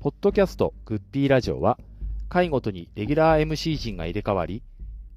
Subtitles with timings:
[0.00, 1.76] ポッドキャストグッピーラジオは、
[2.30, 4.62] 回ごとにレギュラー MC 陣が入れ替わり、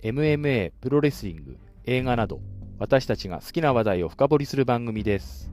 [0.02, 2.42] MMA、プロレスリング、映画など、
[2.80, 5.50] 私たちが好きな話題を深掘りする番組です。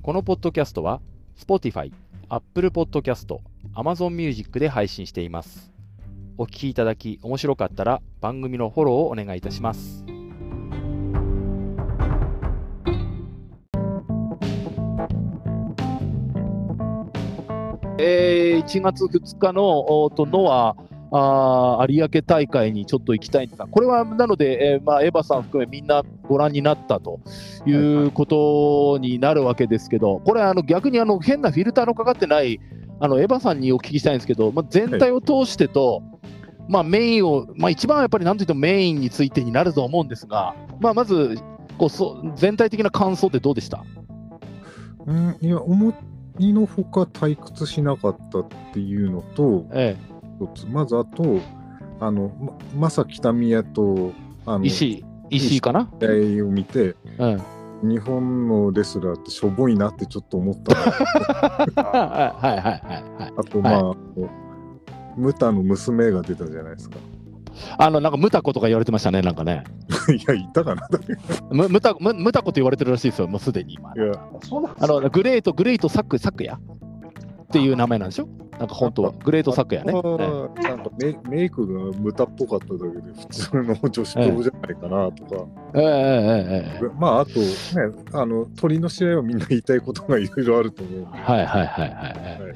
[0.00, 1.02] このポッドキャストは、
[1.38, 1.92] Spotify、
[2.30, 3.26] Apple Podcast、
[3.74, 5.70] Amazon Music で配信しています。
[6.38, 10.05] お聞きいただき面白かったら番組のフォローをお願いいたします。
[17.98, 20.76] えー、1月2日のとノア
[21.12, 27.20] あ有明大会にちょっと行きたいんですが、これはなので、えーまあ、エヴァさん含めみんなご覧になったと
[27.64, 32.60] いうことになるわけですけど、これあの逆にあの変なフィルターのかかってない
[33.00, 36.02] あのエヴァさんにお聞きしたいんですけど、まあ、全体を通してと、
[36.68, 41.38] まあ、メインを、まあ、一番はやっぱりなんといってもメインについてになると思うんですが、まあ、まず
[41.78, 43.84] こうそ全体的な感想ってどうでした？
[45.06, 45.94] うん、いや、思っ
[46.38, 49.96] いのほか退屈しなかったっていうのと、え
[50.40, 50.66] 一つ。
[50.66, 51.40] まずあと、
[52.00, 52.30] あの、
[52.74, 54.12] ま正木民也と、
[54.44, 60.80] あえ、の、石井石井かな、試合を見て、うん、日本のレスラーってしょぼいなってちょっと思ったの。
[61.90, 62.82] はいはいはい
[63.22, 63.32] はい。
[63.36, 63.96] あと、まあ、あの
[65.16, 66.96] ムタの娘が出たじゃないですか。
[67.78, 69.64] あのなんかムタコとか言われてましたね、なんかね。
[70.08, 70.88] いや、いたかな。
[71.50, 73.92] ムムタムムタコと言われてるらしいですよ、もうすでに今。
[73.94, 74.12] いや、
[74.78, 79.92] あのグレート、グレートサク、サクヤっていう名前なんでしょなんか本当は、グレートサクヤね。
[79.92, 87.46] なんかメメイクがムタっぽかっただけで普通の女子プロじゃないかなとか、ええええええまああとね
[88.12, 91.94] あの鳥の試合はみんな言いたいことがいろいろあると思うはいはいはいは
[92.44, 92.54] いはい。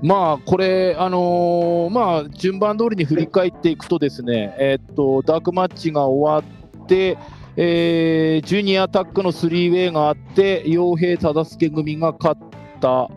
[0.00, 6.50] はいまあこれ、あのーまあ順番通りに振り返っていくとですね、えーっとダークマッチが終わ
[6.84, 7.18] って、
[7.56, 12.40] えージュニアタックのスリーウェイがあって、傭兵忠助組が勝っ
[12.80, 13.10] た。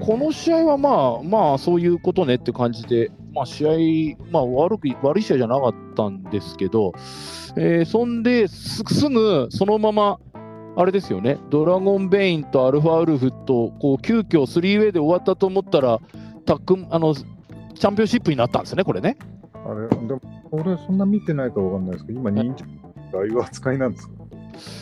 [0.00, 6.92] この試合はまあまあそういうことねって感じで、まあ、試合、まあ、悪く悪い試合じゃなかったんですけど、
[7.56, 10.18] えーそんですすぐそのまま、
[10.74, 16.00] あれですよね、ドラゴンベインとアルファウルフとこう急遽スリーウェイで終わったと思ったら、
[16.46, 19.16] タックあのチャンピオンシップになったんですね、これね。
[19.54, 22.64] あれでも俺そんな見てないかわかんないですけど今忍者
[23.14, 24.14] ああいう扱いなんですか？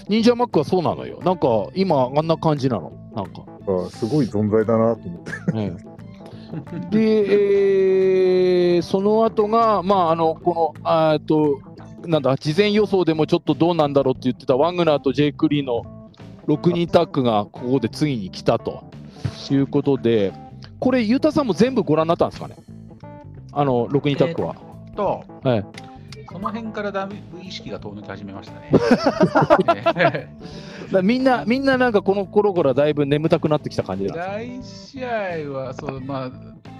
[0.09, 1.21] 忍者マックはそうなのよ。
[1.25, 2.93] なんか今、あんな感じなの。
[3.15, 3.43] なんか。
[3.67, 11.61] あすごい存在だなと思ってええで、えーその後が、まあ、あのこのあと
[12.07, 15.83] なんだ事前予想でもちょっとどうなんだろうって言ってたワグナーとジェイク・リーの
[16.47, 18.91] 6人タッグがここで次に来たと。
[19.55, 20.33] いうことで、
[20.79, 22.57] これ、ゆうたさんも全部ご覧になったんですかね、
[23.53, 24.57] あの6人タッグは。
[24.97, 25.65] と、はい
[26.33, 30.31] その辺からだいぶ意識が遠のき始めましたね。
[31.03, 36.31] みんな、みんななんかこの頃からだいぶ眠たくなってきた感じなんです第1試合は、そう、まあ、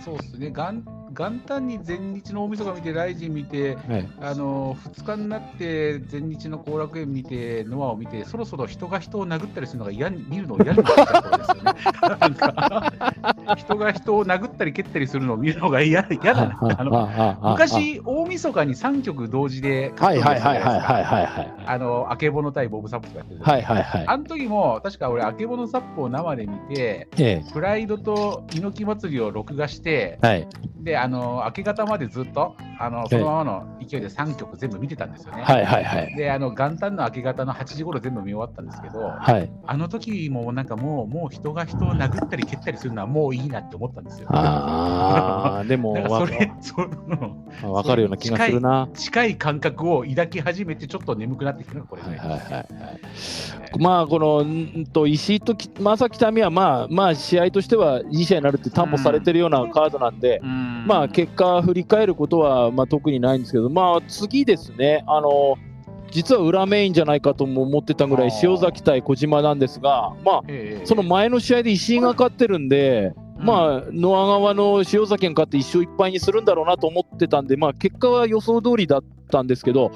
[0.01, 11.75] そうですね、元元旦に前日の大晦日見て、ライジン見て、はいあの2日になって前日の後楽園見て、ノアを見て、そろそろ人が人を殴ったりするのが嫌に見るのを嫌になった頃ですよね。
[12.21, 16.59] なんか人が人を殴ったり蹴ったりするのを見るのが嫌嫌だな。
[16.79, 21.05] あの昔、大晦日に3曲同時ではいはいはいはいはいい。
[21.05, 30.49] はいはいあの、あけぼの対ボブサップとかやってるはいはいはいあの時も、確か俺、あけぼのサップを生で見て、えプライドと猪木祭りを録画して、えはい
[30.81, 35.43] で、あの、明け方までずっと、あの、そのままの勢いで3曲全部見てたんですよね。
[35.43, 44.29] はいはいはいで、あの、元旦の明け方の8時頃全部見終わったんですけど、はいあの時もなんかもう、もう人が人を殴ったり蹴ったりするのはもういいなって思ったんですよ。
[44.31, 48.89] ああ、 でもそれ、その、わかるような気がするな。
[48.95, 52.09] 近い感覚を抱き始めて、ちょっと眠くなってきたのがこれね。
[52.09, 52.69] はいはいはいはい。
[53.79, 65.57] まあ、このんと石井とき正木民は、まあ、まあ、試合としてはいい試合になるって担保されてるようなカードなんで、うんまあ、結果振り返ることは、まあ、特にないんですけど、まあ、次ですね、あの
[66.11, 79.91] 実は裏メインじゃないかとも思ってたぐらい塩崎対小島なんですが、まあ、ええその前の試合で石井が勝ってるんで、まあ、ノア側の塩崎が勝って1勝1敗にするんだろうなと思ってたんで、まあ、結果は予想通りだったんですけど、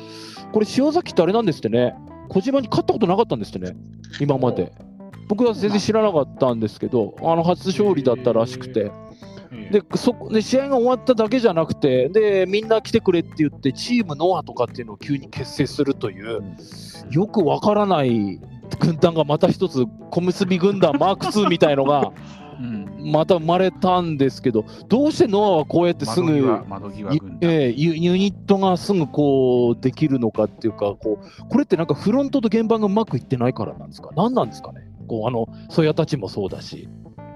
[0.52, 1.94] これ、塩崎ってあれなんですってね、
[2.28, 3.76] 小島に勝ったことなかったんですってね、
[4.20, 4.72] 今まで。
[5.28, 9.03] 僕は全然知らなかったんですけど、あの初勝利だったらしくて、ええ
[9.70, 16.42] でそこで試合が終わっただけじゃなくてで、みんな来てくれって言って、チームノアとかっていうのを急に結成するという、
[17.10, 18.40] よくわからない
[18.80, 22.12] 軍団がまた一つ、小結び軍団マーク2みたいのが
[22.60, 23.10] うん。
[23.12, 26.32] また生まれたんですけど、どうしてノアはこうやってすぐ、
[27.40, 36.88] ええユユニットがすぐこうできるのかっていうかこう、これってなんかフロントと現場がうまくいってないからなんですか、何なんですかね、こうあのソヤたちもそうだし。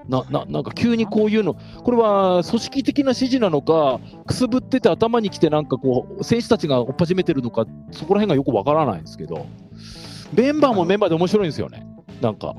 [0.09, 9.45] なななんか急にこういうの、これは組織的な指示なのか、くすぶってて頭にきて、なんかこう、選手たちが追っ始めてるのか、そこら辺がよくわからないんですけど、
[10.33, 11.87] メンバーもメンバーで面白いんですよね、
[12.21, 12.55] なんか、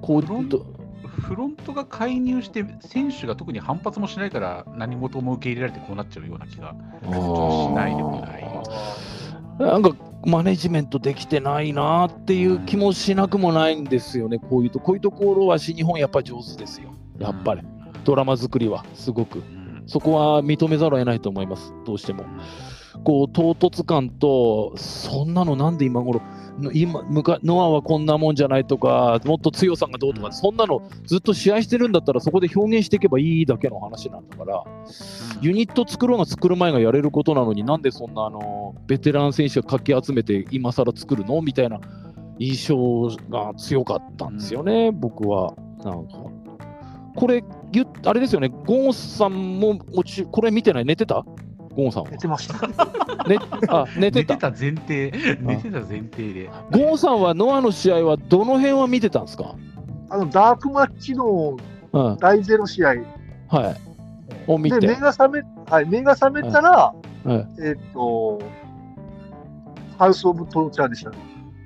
[0.00, 8.44] こうフロンフロントが介入して、選手が特に反発もしないから、何事も受け入れられてこうなっちゃうような気がしないでもない。
[9.58, 9.92] なんか
[10.24, 17.62] マネジメントできてないなっていう気もしなくもないんですよね、こういうとこういうところは新日本やっぱり上手ですよ、やっぱり、
[18.04, 19.82] ドラマ作りはすごく、うん。
[19.86, 22.24] そこは認めざるを得ないと思います、どうしても。
[23.04, 26.20] こう唐突感と、そんなのなんで今頃
[26.58, 34.64] の今ノアはこんなもんじゃないとか、もっと強さがどうとか、そんなのずっと試合してるんだったら、そこで表現していけばいいだけの話なんだから。
[35.40, 41.78] ユニット作ろうが作る前がやれることなのになんでそんなあのベテラン選手がかき集めて今更作るのみたいな
[42.38, 45.54] 印象が強かったんですよね、僕は。
[45.84, 46.14] なんか。
[47.14, 47.42] これ
[47.72, 50.84] ゆあれですよね、ゴンさんもこれ見てない？
[50.84, 51.24] 寝てた？
[51.76, 52.10] ゴンさんは？
[52.10, 52.18] 寝。
[52.18, 52.66] てました。
[53.28, 53.38] ね、
[53.68, 56.50] あ寝てた寝てた前提、寝てた前提で。
[56.70, 59.54] ゴンさんはノアの試合はどの辺は見てたんですか、
[60.10, 61.56] あの、ダークマッチの
[61.92, 63.04] うんは第ゼロ試合い、
[64.46, 64.86] を見で、て。
[64.86, 66.94] 目が覚め、はい、目が覚めたら、は
[67.34, 68.38] いえっと、
[69.98, 71.16] ハウス・オブ・トーチャーでしたね。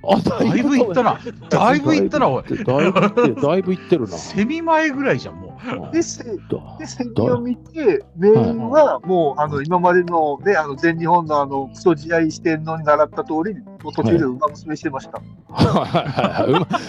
[0.02, 1.18] あだだいぶいったな。
[1.50, 2.44] だいぶいったな、おい。
[2.44, 4.16] だいぶいってる、だいぶいってるな。
[4.16, 5.49] セミ前ぐらいじゃん、もう。
[5.92, 13.56] で、せだで、戦技を見て、メインはもう、あの、今までの、ね、あの、全日本のあの、クソ試合してんのに習った通り、
[13.94, 15.20] 途中で馬娘してました。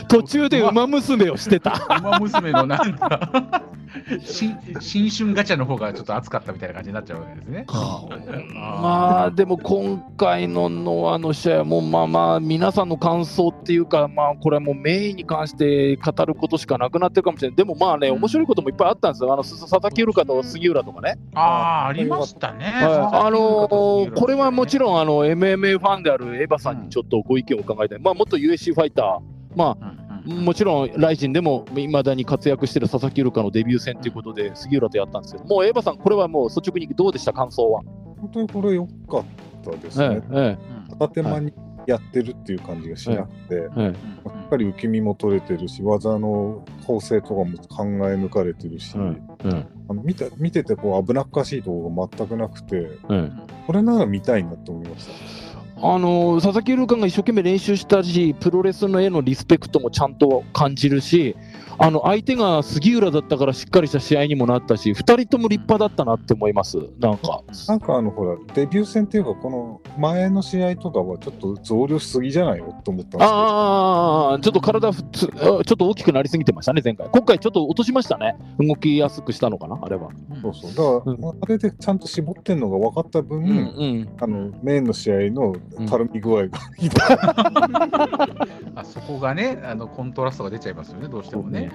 [0.07, 1.85] 途中で馬娘をしてた。
[1.99, 3.63] 馬娘のなんか
[4.23, 7.65] 新新春ガチャの方がちょっと熱かったみたいな感じになっちゃうわけですね。
[7.69, 17.55] まあでも今回のノアの試合はもうまあまあ皆さんの感想っていうかまあこれはもうメインに関して語ることしかなくなってるかもしれない。
[17.57, 18.15] でもまあねうん。
[18.17, 22.65] 面白いこともいっぱいあったんですよあのす佐々木浦と杉浦とかね、ああ、ありましたね。
[22.65, 29.19] はい、あのーこれはもちろろんあの MMA ファンであるエヴァさんにちょっとご意見を伺いたい、まあ元 USC ファイター。
[29.55, 30.45] まあん。
[30.45, 37.81] もちろん、ライジンでもいまだに活躍している佐々木浦のデビュー戦ということで、杉浦とやったんですけど、もうエヴァさん、これはもう率直にどうでした、感想は？
[38.19, 39.25] 本当にこれ良かっ
[39.63, 40.21] たですね。
[40.31, 41.53] ええ片手間に
[41.87, 53.31] やってるっていう感じがしなくて、えええしっかり受け身も取れてるし、技の構成とかも考え抜かれてるし、うんうんあの見て見ててこう危なっかしいところが全くなくて、ええ
[53.65, 55.11] これなら見たいなと思いました。
[55.83, 61.35] あの佐々木瑠香が一生懸命練習したし、プロレスのへのリスペクトもちゃんと感じるし、
[61.83, 67.41] あの相手が杉浦だったからしっかりした試合にもなったし、2人とも立派だったなって思います、なんか。
[67.67, 72.71] なんかあのほら、デビュー戦っていうか、この前の試合とかはちょっと増量しすぎじゃないの？
[72.83, 77.09] と思ったんですけど、ああ、ちょっと体普通、あちょっと大きくなりすぎてましたね、前回。
[77.11, 80.09] 今回ちょっと落としましたね、動きやすくしたのかな、あれは。
[80.43, 81.01] そうそう。
[81.01, 81.21] だから、うん。
[81.21, 84.09] まああれでちゃんと絞ってんのが分かった分、うんうん。
[84.21, 85.55] あのメインの試合の
[85.89, 87.01] たるみ具合が ひどい、
[88.75, 91.70] あそこがね、あのコントラストが出ちゃいますよね、どうしてもね。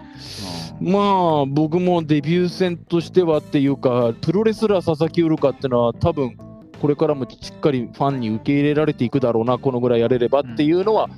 [0.80, 1.00] ま
[1.42, 6.36] あ僕もデビュー戦としてはっていうかプロレスラー佐々木ウルカっていうのは多分
[6.80, 11.08] これからもしっかりファンに受け入れられていくだろうなこのぐらいやれればっていうのは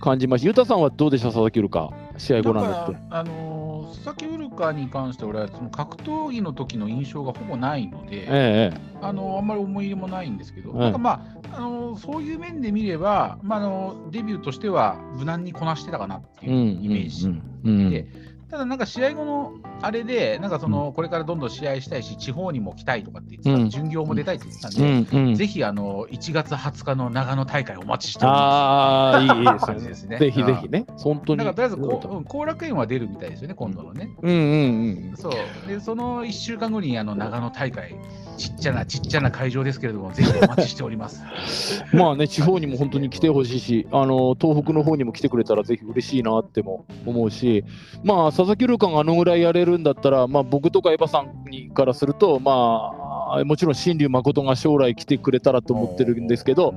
[0.00, 0.46] 感じました。
[0.48, 1.90] ゆたさんはどうでした佐々木ウルカ？
[2.20, 2.96] 試合ご覧になって。
[3.10, 11.10] あのー佐々木ウルカに関して俺はその格闘技の時の印象がほぼないので、ええあのあんまり思い入れもないんですけど、はいなんかま
[11.52, 17.26] あ、あのそういう面で見れば、まあ、あのデビューとしては無難にこなしてたかなってえいうイメージ。
[17.26, 18.06] うんうんで
[18.50, 31.36] ただなんか試合後のあれで、なんかそのこれからどんどん試合したいし、地方にも来たいとかって言ってた、うん巡業も出たいって言ってたんうで、んうんぜひあの1月20日の長野大会お待ちしておりまああいいいいですよね感じですねぜひぜひね本当す。
[31.36, 31.36] に。
[31.38, 34.10] なんかとりあえずこう、うん後楽園は出るみたいですよね、今度のね。
[34.22, 35.16] うんうんうん。
[35.16, 37.94] そうでその1週間後にあの長野大会、
[38.36, 41.22] ちっちゃなちっちゃな会場ですけれども、ぜひお待ちしております。
[41.94, 47.64] まあね、地方にも本当に来てほしいし、あの東北の方にも来てくれたらぜひ嬉しいなっても思うし、
[48.04, 56.72] まあ、佐々木瑠香があのぐらいやれるんだったら、まあ、僕とかエヴァさんにからすると、まあ、もちろん新竜誠が将来来てくれたらと思ってるんですけど、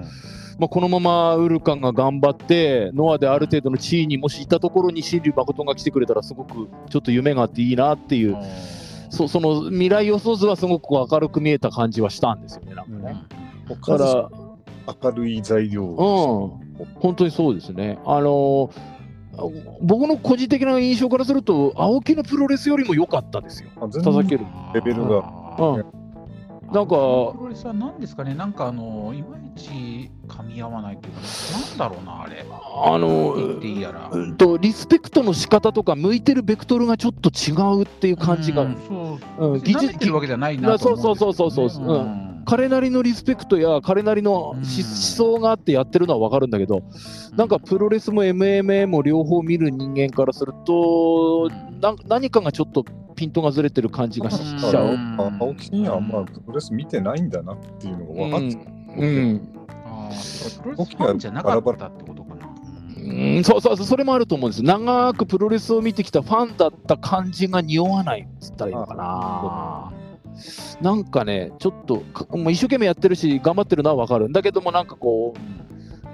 [0.59, 8.35] まあ、このままウルカンが頑張って、ノアである程度の地位にもしいたところに新竜誠が来てくれたら、すごくちょっと夢があっていいなっていう、
[9.09, 13.23] そその未来予想図はすごく明るく見えた感じはしたんですよね、なんかね。
[13.69, 14.29] だか数ら
[15.01, 17.99] 明るい材料うん、本当にそうですね。
[18.05, 18.69] あの
[19.81, 23.69] 僕の個人的な印象からすると、青木のプロレスよりも良かったですよ。
[23.77, 25.17] あ全然佐々木瑠レベルが。
[25.59, 26.03] うん。
[26.73, 32.45] なんかプロレスは何ですかね、なんかあの、いまいち噛み合わないというか、なんだろうな、あれ。
[32.49, 34.09] あの言っていいやら。
[34.11, 39.53] うんとリスペクトの仕方とか向いてるベクトルがちょっと違うっていう感じが、うんそう。
[39.53, 41.17] うん技術ってるわけじゃないなと思んですよね。
[41.17, 41.97] そうそうそうそうそう。
[41.97, 46.83] うん彼なりのリスペクトや彼なりの思うん想があってやってるのは分かるんだけど、
[47.35, 51.49] なんかプロレスも MMA も両方見る人間からすると、
[52.07, 52.85] 何かがちょっと
[53.15, 54.95] ピントがずれてる感じがしうんしちゃう。
[54.95, 59.01] あ青木にはあんまプロレス見てないんだなっていうのが分かっちゃう。
[59.01, 59.49] うん
[59.85, 62.49] あープロレスファンじゃなかったってことかな。
[62.95, 64.63] うん、そうそうそう、それもあると思うんです。
[64.63, 69.91] 長くプロレスを見てきたファンだった感じが匂わないっつったらいいのかな。
[70.81, 74.29] なんかね、ちょっとか、もう一生懸命やってるし、頑張ってるのはわかる。
[74.29, 75.39] んだけども、なんかこう、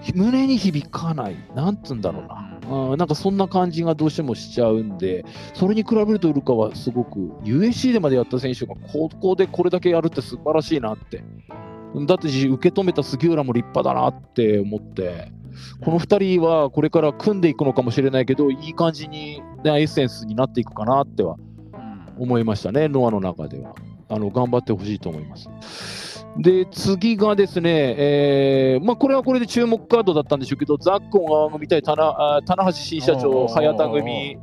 [0.01, 2.59] ひ胸に響かない、なんつうんだろうな。
[2.91, 11.23] うん、なんかそんな感じがどうしてもしちゃうんで、それに比べるとウルカはすごく USC でまでやった選手が高校でこれだけやるって素晴らしいなって。
[12.05, 15.31] だって受け止めた杉浦も立派だなって思って、
[15.83, 21.35] この2人はこれから組んでいくのかもしれないけど、いい感じに、ね、エッセンスになっていくかなっては
[22.17, 22.23] うん。
[22.23, 23.73] 思いましたね、ノアの中では。
[24.10, 25.50] あの頑張ってほしいと思います。
[26.38, 34.38] で、次がですね、えーまあ、これはこれで注目カードだったんでしょうけど、ザッコン側組対棚あ棚橋新社長、早田組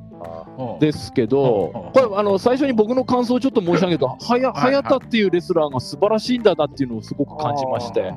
[0.59, 4.53] うんですけど、これあの最初に僕の感想をちょっと申し上げると、はやはいはい。
[4.55, 8.13] 早田っていうレスラーが素晴らしいんだなっていうのをすごく感じまして。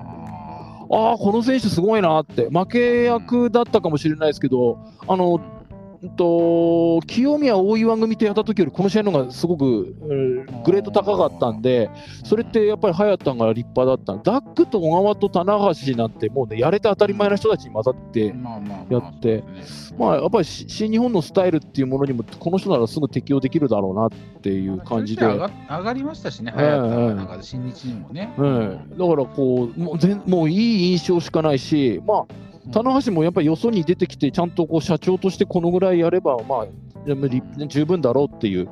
[0.92, 5.59] ああ、この選手すごいなって、負け役だったかもしれないですけど、あの、うん
[6.18, 10.46] と清宮大岩組とやった時よりこの試合の方がすごく、うん。
[10.64, 11.90] グレード高かったんで、
[12.24, 13.94] それってやっぱり早田が立派だ。
[13.94, 18.34] ったダックと小川と棚橋なんてもうね、やれて当たり前の人たちに混ざって、
[18.90, 19.44] やって
[19.98, 24.10] まあやっぱりし新日本のスタイルっていうものにも、この人ならすぐ適応できるだろうなっ
[24.42, 25.26] ていう感じで。
[25.26, 28.34] 上がりましたしね、ええ早田はなんか新日にもね。
[28.38, 36.68] うん、だからこうもう全もういい印象しかないし、まあ、棚橋もやっぱりよそに出てきて、ちゃんとこう社長としてこのぐらいやれば、まあ、
[37.68, 38.70] 十分だろうっていう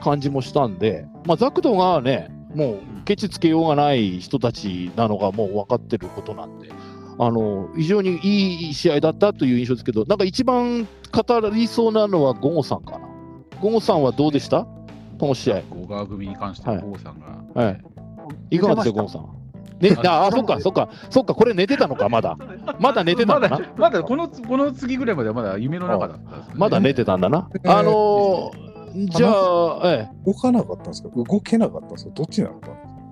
[0.00, 6.70] 感じもしたんで、まあ、ザクドがね、もうケチつけようがない人たちなのがもう分かってることなんで、
[7.18, 13.08] あの非常にいい試合だったという印象ですけど、なんか一番語りそうなのはゴゴさんかな。
[13.60, 14.66] ゴゴさんはどうでした？
[15.18, 15.62] この試合。
[15.62, 17.62] 小川組に関しては、郷さんが。
[17.62, 19.26] はい、いかがですか、ゴゴさん。
[19.80, 22.36] ね、ああ、そっか、そっか、そっか、これ寝てたのか、まだ。
[22.80, 23.58] まだ寝てたんだな。
[23.58, 26.44] まだ、まだこのこの次ぐらいまではまだ夢の中だったね。
[26.54, 27.48] まだ寝てたんだな。
[27.64, 31.10] あのー、じゃあ、ええ、動かなかったんですか？
[31.14, 32.10] 動けなかったんですか？
[32.14, 32.68] どっちなのか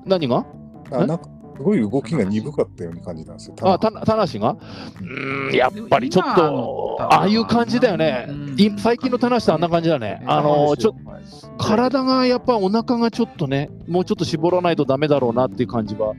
[0.06, 0.46] 何が？
[0.90, 3.56] あなんかすごい動きが鈍かったように感じたんですよ。
[3.62, 4.52] あ、た、たなしが？
[4.52, 8.60] うーん、やっぱりちょっ今と、ああいう感じだよねうん。
[8.60, 10.22] い最近のたなしってあんな感じだね。
[10.26, 16.14] あのー、ちょっと、体がやっぱお腹がちょっとね、もうちょっと絞らないとダメだろうなっていう感じは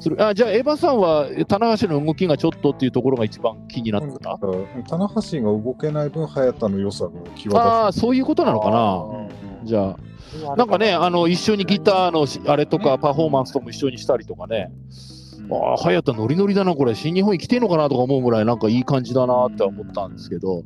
[0.00, 0.22] する。
[0.22, 4.38] あ、じゃあ、エヴァさんは、棚橋の動きがちょっとっていうところが一番気になってた。
[4.88, 8.02] 棚橋が動けない分、早田の良さが際ああ、立つ。
[8.02, 8.96] そういうことなのかな。
[8.96, 9.96] うんじゃあ、
[10.56, 14.72] なんかね、あの一緒にギターのしあれとかパフォーマンスとも一緒にしたりとかね、
[15.50, 20.64] ああ、早田ノリノリだな、これ、新日本に来てんのかなとか思うぐらい、なんかいい感じだなって思ったんですけど、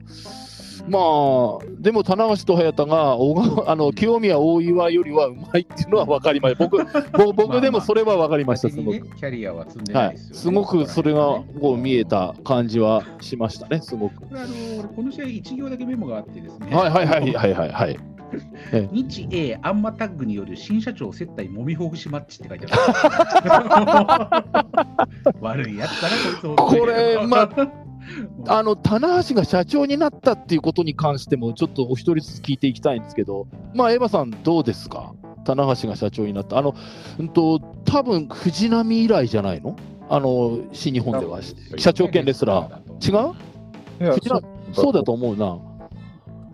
[0.89, 6.67] まあ、でも、棚橋と早田が小川 あの清宮大岩よりはうまいっていうのは分かりました。
[6.67, 6.79] 僕、
[7.13, 9.01] ぼ 僕でもそれは分かりました、すごく。
[9.01, 10.17] キャリアは積んでなはい。
[10.17, 14.23] すごくそれがこう見えた感じはしましたね、すごく。
[14.23, 16.75] これあの俺この試合1行だけメモがあってですね。
[16.75, 18.20] はいはいはいはいはい
[18.73, 18.89] はい。
[18.93, 24.33] 日英アンマタッグによる新社長接待もみほぐしマッチって書いてあ
[25.25, 25.35] る。
[25.41, 26.17] 悪いやつだな、
[26.57, 26.81] こいつ。
[26.81, 27.51] これまあ
[28.49, 35.13] あの棚橋が社長になったっていうことに関しても、ちょっとお一人ずつ聞いていきたいんですけど、まあ、エヴァさん、どうですか、
[35.45, 36.75] 棚橋が社長になった、あの、
[37.19, 39.77] うんと多分藤波以来じゃないの？
[40.09, 41.41] あの新日本では、
[41.77, 43.35] 社長兼レスラー、違う
[44.73, 45.59] そうだと思うな。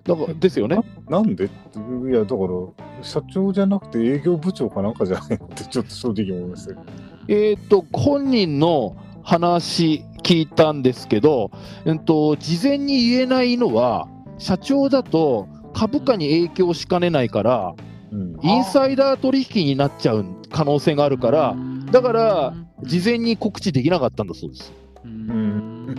[0.06, 0.76] だからですよね。
[1.08, 1.44] ななんで？
[1.44, 6.82] っていや、だから、社長じゃなくて営業部長かなんかじゃないのって、ちょっと正直思いましたけど。
[7.28, 11.50] えっ、と、本人の話聞いたんですけど、
[11.84, 14.08] うんと、事前に言えないのは、
[14.38, 17.74] 社長だと株価に影響しかねないから、
[18.12, 21.56] うんインサイダー取引になっちゃう可能性があるから、
[21.90, 24.72] だから事前に告知できなかったんだそうです。
[25.04, 25.94] うん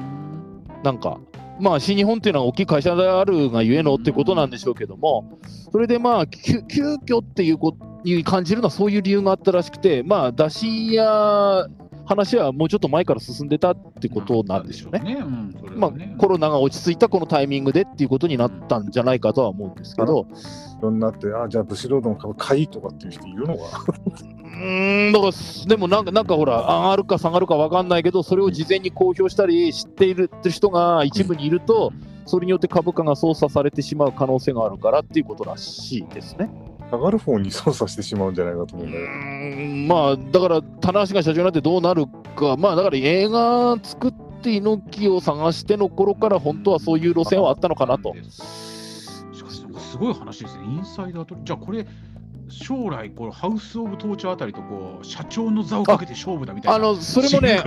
[0.84, 1.20] なんか、
[1.60, 5.40] まあ、新日本っていうのは大きい会社であるがゆえのってことなんでしょうけども、
[5.72, 11.68] それでまあ、急急遽っていうことに感じるのはそういう理由があったらしくて、まあ、打診や
[12.06, 15.00] 話はもうちょっと前から進んでたってことなんでしょうね。
[15.00, 15.14] ね。
[15.16, 20.26] うんそれまあコロナが落ち着いたこのタイミングでっていうことになったんじゃないかとは思うんですけど、
[20.80, 31.94] いろんなって、あ、じゃあ、ブシロードの株買いとかっていう人いるのかーんだからすでもなんかなんかほら上がるか下がるか分かんないけどそれを事前に公表したり知っているって人が一部にいると
[32.26, 36.50] それによって株価が操作されてしまう可能性があるからっていうことらしいですね。
[36.92, 38.88] 上がる方に操作してしまうんじゃないかと思う。
[38.88, 48.14] うーんまあだから棚橋が社長になってどうなるかまあだから映画作って猪木を探しての頃から本当はそういう路線はあったのかなと。
[49.34, 50.64] しかし、すごい話ですね。
[50.66, 51.86] インサイダーと、じゃあこれ、
[52.50, 56.76] 将来、これハウス・オブ・トーチャーあたりとこう、社長の座をかけて勝負だみたいな。
[56.76, 57.62] あのそれもね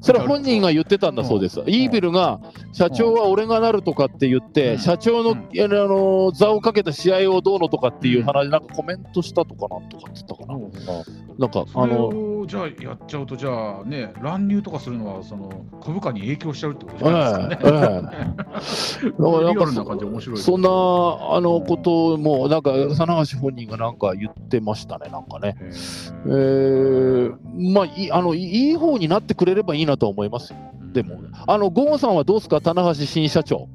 [0.00, 1.60] それは本人が言ってたんだそうです。
[1.60, 2.40] んイービルが
[2.72, 10.54] 社長は俺がなるとかって言って、うん社長の,、うんあの座をかけた試合をどうのとかっていう話、なんかコメントしたとかなんとかって言ったかな。
[10.54, 15.50] うんなんかあのをじゃあやっちゃうと、じゃあね、乱入とかするのはその
[15.82, 17.58] 株価に影響しちゃうってことじゃないですかね。
[17.62, 19.96] ええええ だからなんか。
[20.36, 25.56] そんなあのこともなんか棚橋本人がなんか言ってましたねなんかね。
[25.60, 30.54] へえー、まあいいあのいいい方になってくれればいいなとは思います
[30.92, 32.60] でもあのゴーンさんはどうですか？
[32.60, 33.68] 棚橋新社長。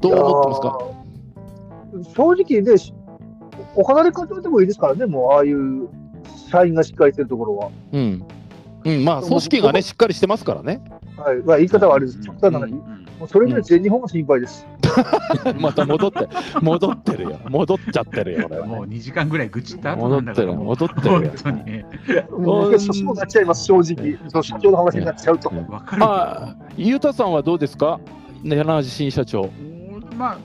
[0.00, 0.78] どう思ってますか？
[2.14, 2.94] 正直で、し
[3.74, 5.88] お離れ方でもいいですからね、もうああいう
[6.50, 7.70] 社員がしっかりしてるところは。
[7.92, 8.24] うん。
[8.84, 10.80] うん、まあ組織がねしっかりしてますからね。
[11.16, 12.20] はいまあ、言い方はあれです。
[12.22, 14.66] 極端な話、うんもうそれぐらい全日本が心配です。
[15.60, 16.26] また戻って
[16.62, 17.38] 戻ってるよ。
[17.50, 21.30] 戻っちゃってるよ 俺はねもう2時間ぐらい愚痴った後戻ってるなんだからもう戻ってるよ本。
[21.42, 21.86] 当にね。
[22.30, 24.18] もうそうなっちゃいます、正直。
[24.28, 25.50] その社長の話になっちゃうと。
[25.50, 28.00] うんわかるまあゆうたさんはどうですか？
[28.42, 29.50] 柳橋新社長。
[30.16, 30.38] まあ、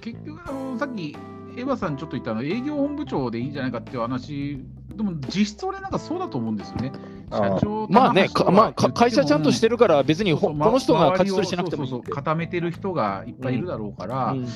[0.00, 1.16] 結局あの、さっき
[1.58, 6.92] エヴァさんちょっと言ったあの営業本部長でいいんじゃないかっていう話、でも実質俺なんかそうだと思うんですよね。
[7.30, 11.90] 社長まあね、かまあ、か会社ちゃんとしてるるから、別にこの人が勝ち周りを取りしなくてもいい。
[11.90, 14.46] そうそうそう固めてる人がいっぱいいるだろうから、うん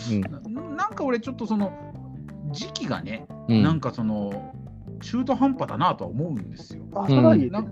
[0.55, 1.73] ななんか俺ちょっとその
[2.53, 3.63] 時期がね、うん。
[3.63, 4.55] なんかその
[5.01, 6.85] 中途半端だなとは思うんですよ。
[6.95, 7.71] あ、それは言えてるなん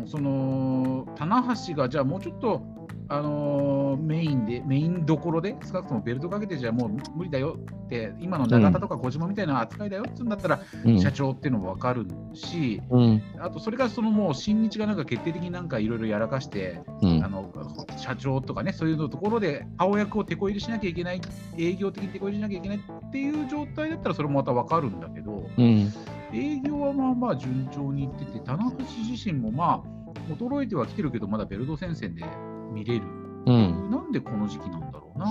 [0.00, 2.62] うん、その棚橋がじゃあもうちょっと、
[3.08, 11.00] あのーメインでメインどころで少なくともベルトかけてじゃあもう無理だよって今の永田とか小島みたいな扱いだよって言うんだったら、うん。
[11.00, 13.22] 社長っていうのも分かるしうん。
[13.38, 17.24] あとそれからそのもう新日がなんか決定的になんかいろいろやらかして、うん。
[17.24, 17.52] あの
[17.96, 21.20] 社長とかねそういうのところで青役を手こ入れしなきゃいけない
[21.56, 25.48] 営業的に手こ入れしなきゃいけないっていう状態だったらそれもまた分かるんだけど。
[25.56, 25.92] うん。
[26.30, 32.22] 営業はまあまあ順調にいってて、棚橋自身もまあ、衰えてはきてるけど、まだベルト戦線で
[32.72, 33.06] 見れる。
[33.46, 35.26] うんなんでこの時期なんだろうな。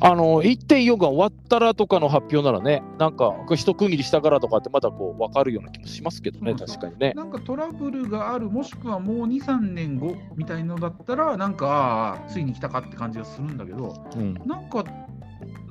[0.00, 7.12] あの1.4が終わったらとかの発表ならね、なんか一区切りしたからとかってまだこう分かるような気もしますけどね、確かにね。
[7.14, 14.84] なんかトラブルがある、もしくはもう2、3年後みたいのだったら、なんか、ついに来たかって感じがするんだけど、うんなんか、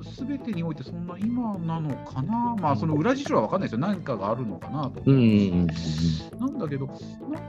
[0.02, 5.66] すべてにおいてそんな今なのかな、まあ、その裏事情は分かんないですよ、何かがあるのかなと思う
[6.40, 7.00] なんだけど、なんか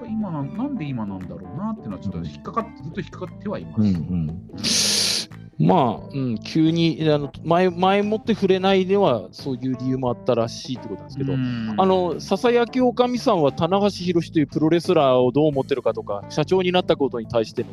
[0.07, 3.81] 今なん、なんで今なんだろうなっていうのは、ちょっと引っかかって、ずっと引っかかってはいます。
[3.81, 5.67] うんうん。
[5.67, 11.75] まあ、うん、急にあの前前もって触れないではそういう理由もあったらしいってことなんですけど、うん。
[11.77, 17.69] あのささやきおかみさんは棚橋宏というプロレスラーをどう思ってるかとか社長になったことに対しての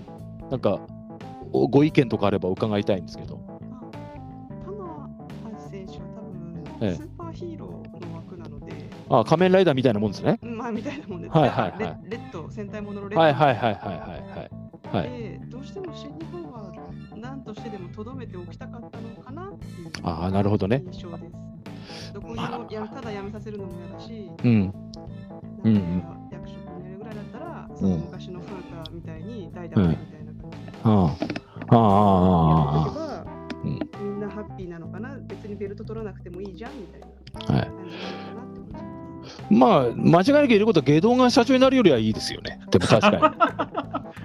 [0.50, 0.80] なんか
[1.52, 3.49] おご意見とかあれば伺いたいんですけど。
[6.80, 8.72] ええスーパーヒーローの枠なので、
[9.08, 10.38] あ仮面ライダーみたいなもんですね。
[10.42, 11.36] まあみたいなもんです。
[11.36, 13.20] はいはいはいレレッド、戦隊もののレッド。
[13.20, 13.98] はいはいはいはいはい
[14.92, 15.06] はい。
[15.06, 16.72] はい、で、どうしても新日本は
[17.14, 20.82] 何としてでもとどめておきたかったのかなっていうああなるほどね。
[20.86, 22.12] 印象です。
[22.12, 24.74] どこにまあもやただ辞めさせるのも嫌だし、うん
[25.64, 28.50] うんなんか役職になるぐらいだったら、その昔の古
[28.84, 30.72] 田みたいに代打みたいな感じで。
[30.82, 31.16] あ
[31.68, 32.89] ああああばうんみんなハッ
[34.60, 35.16] ピーなのかな？
[35.26, 37.06] 別にベルト取らなくてもいいじゃんみたいな
[37.54, 37.70] あはい。
[39.50, 42.60] まあ間違いなく言えることは下道が社長になるよりはいいですよね。
[42.70, 43.16] でも確かに。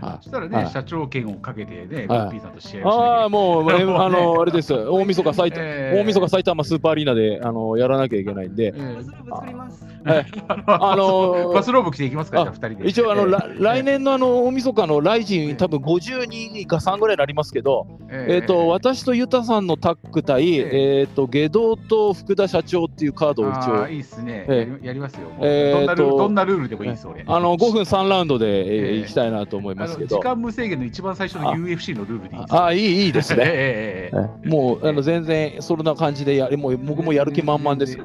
[0.05, 0.67] はそしたらね、はい。
[0.69, 2.07] 社長権をかけてね、はい。
[2.07, 9.85] グッピーさんと試合ああもう、えあの あれです大晦日埼玉、えー大晦日埼玉スーパーアリーナであのやらなきゃいけないんで、えバスローブ作ります。
[10.05, 10.25] はい。
[10.67, 12.87] あのーバスローブ着ていきますか、二人で。
[12.87, 15.51] 一応あの、えーら来、年のあの大晦日のライジええ。
[15.53, 18.37] ン多分52か3ぐらいになりますけど、ええ。
[18.39, 21.03] っ、と私とユタさんのタッグ対、ええ。
[21.03, 23.87] っ、と下道と福田社長っていうカードを一応。
[23.87, 24.45] いいっすね。
[24.47, 24.87] ええ。
[24.87, 25.29] やりますよ。
[25.41, 27.23] えーどんなルールとどんなルールでもいいです、俺。
[27.25, 28.97] あの5分3ラウンドで、えーええ。
[28.99, 30.23] 行きたいなと思いあますけどの時。
[30.23, 32.53] 間無制限の一番最初のあ UFC のルールでいいです。
[32.53, 33.43] ああいいいいですね。
[33.45, 37.97] えええええええもうあの全然そんな感じでやもう僕もやる気満々です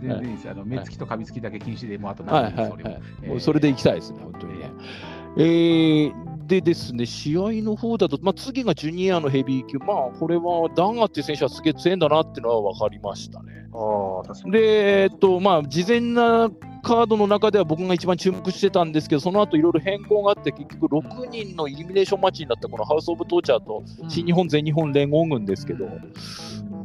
[0.00, 0.50] 全然いいです。
[0.50, 3.28] あの目つきと噛みつきだけ禁止で、もうあとはい何でもいいはいはいです。
[3.28, 4.70] もうそれで行きたいですね、本当にね。
[5.38, 13.66] えーでですね、試合の方だと、まあ、次がジュニアのヘビー級、まあ、これはダンガっていう選手はすげえ強いんだなっていうのは分かりましたね。
[13.72, 14.52] ああ、確かに。
[14.52, 16.50] で、えっと、まあ、事前な
[16.82, 25.88] カードの中では僕が一番注目してたんですけど、その後いろいろ変更があって、結局6人のイルミネーションマッチになったこのハウス・オブ・トーチャーと新日本、全日本連合軍ですけど、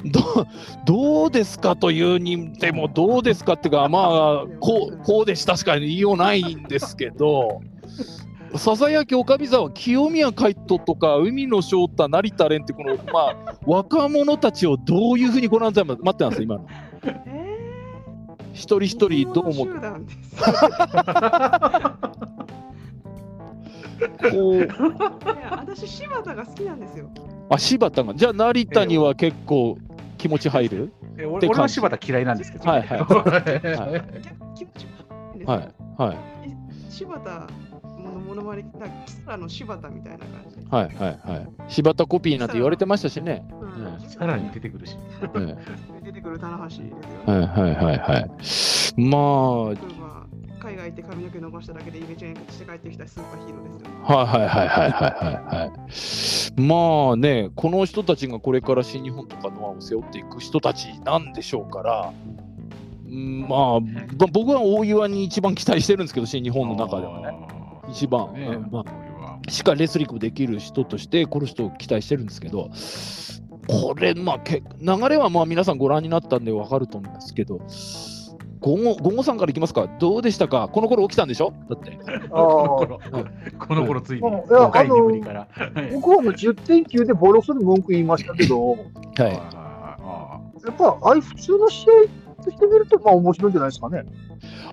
[0.06, 0.48] ど
[0.86, 7.62] どうですかというにでも、どうですかっていうか、まあ、こうこうでしたしか言いようないんですけど、
[8.56, 16.66] ささやきおかみ沢、清宮海斗とか、海野翔太、成田蓮って、この、 まあ、若者たちをどういうふうにご覧になって待ってます、今の。
[17.26, 17.58] え
[18.54, 19.74] 一人一ー、人どう思って。
[24.32, 24.68] こう
[25.52, 27.10] 私、柴田が好きなんですよ。
[27.50, 28.14] あ柴田が？
[28.14, 29.78] じゃあ成田には結構
[30.18, 32.70] 気持ち入る、え俺俺は柴田嫌いなんですけど。
[32.70, 33.08] はいはいはい
[34.56, 36.18] 気持ち悪いんですよはいはい
[36.90, 37.48] 柴田
[38.38, 40.66] のものまね、なんかキサラの柴田みたいな感じで。
[40.70, 41.72] はいはいはい。
[41.72, 44.10] 柴田コピーなんて言われてましたしね、うん。
[44.10, 44.98] さらに出てくるし。
[45.22, 46.64] え出てくる棚橋。
[46.68, 46.94] ですよね。
[47.28, 48.30] えはいはいはいはい。
[49.02, 50.28] ま例えば
[50.60, 53.92] 海外行って髪の毛伸ばしただけでイメチェンして帰ってきたスーパーヒーローですよ。
[54.04, 56.62] はいはいはいはいはいはい。
[56.62, 62.14] まあねこの人たちがこれから新日本とかノアを背負っていく人たちなんでしょうから
[63.08, 63.48] うん。
[63.48, 63.80] まあ
[64.16, 67.57] ぼ僕は大岩に一番期待してるんですけど新日本の中ではね
[67.90, 68.48] 一番、ね。
[68.48, 69.08] うんまあ
[69.50, 72.70] しっかりレスリングできる人として、この人を期待してるんですけど、
[73.68, 77.62] これ、まあ、け流れはまあ皆さんご覧になったんで分かると思いますけど、
[78.60, 81.54] ゴゴゴゴさんからいきますか、どうでしたか、この頃起きたんでしょ？
[81.70, 81.98] だって。
[82.26, 83.28] あこのあ頃、
[83.60, 84.28] この頃ついに。
[84.28, 84.34] うん。
[84.34, 85.48] いや5回にぶりから。
[85.52, 88.80] はい僕はもう10点級でボロクソで文句言いましたけど、 はい、
[89.18, 91.92] あやっぱ、ああいう普通の試合
[92.48, 94.04] としてみると、まあ面白いんじゃないですかね。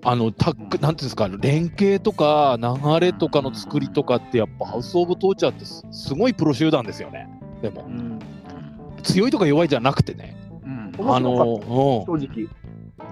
[0.02, 7.28] あのタック、なんていうんですか、連携とか流れとかの作りとかって、やっぱハウス・オブ・トーチャーってすすごいプロ集団ですよね、
[7.62, 7.82] でも。
[7.82, 8.18] ーう、ん。
[9.02, 10.36] 強いとか弱いじゃなくてね。
[10.64, 10.68] う
[11.02, 11.10] ん。
[11.10, 12.48] あの、正直。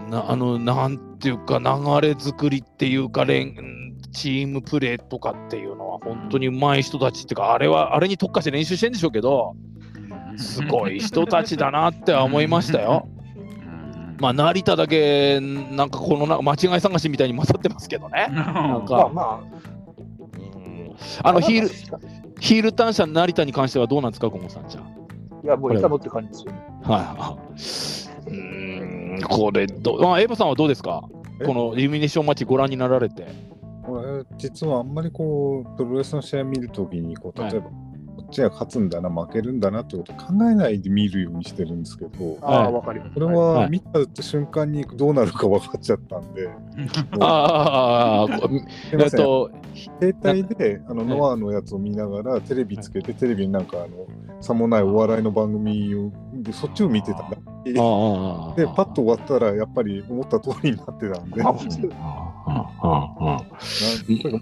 [0.04, 9.56] うん、なあのなんていうか流れ作りっていうか連チームプレーとかっていうのは本当に上手い人たちっていうかあれはあれに特化して練習してんでしょうけど
[10.36, 13.08] すごい人たちだなっては思いましたよ。
[14.22, 18.28] まあ成田だけなんかこのな間違い探しみたいに混ざってますけどね。
[18.30, 19.22] なんかまあま
[21.22, 21.74] あ、あのヒールル。
[22.40, 24.84] ヒールターン者成田に関してはどうなんですか、ゴンゴさんじゃあ。
[25.44, 26.60] いや、もういたのって感じですよね。
[26.82, 27.36] は
[28.28, 28.30] い。
[28.30, 31.04] うーん、これど、まあ、エヴァさんはどうですか？
[31.40, 31.44] え？
[31.44, 33.26] このイルミネーションマッチご覧になられて。
[33.86, 37.91] 俺実はあんまりこうプロレスの試合見るときにこうはい例えば、こっ
[38.32, 42.72] ちが勝つんだな負けるんだなってことを考えないで見るようにしてるんですけどああ、はい。
[42.72, 43.14] わかります。
[43.14, 43.70] これははい。
[43.70, 46.48] 見た瞬間にどうなるか分かっちゃったんで、
[47.20, 49.20] ああ、 こすいません。
[49.20, 54.06] えっと、携帯であのはいノアのやつを見ながらテレビつけてテレビになんかあの
[54.40, 57.36] さもないお笑いの番組をでそっちを見てたんだ。
[57.36, 61.42] ああ、でパッと終わったらやっぱり思った通りになってたんで。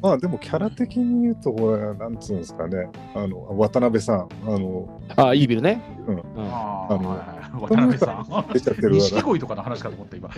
[0.01, 2.89] まあでもキャラ的に言うとこれなんつうんですかね。
[3.15, 5.83] あの渡辺さんあのああ、イービルね。
[6.07, 6.15] うん。
[6.15, 6.23] うん。
[6.23, 6.49] あの
[6.89, 7.41] あーはいはい。
[7.53, 8.27] 渡辺さん。
[8.53, 10.31] 出ちゃってる錦か鯉とかの話かと思った、今。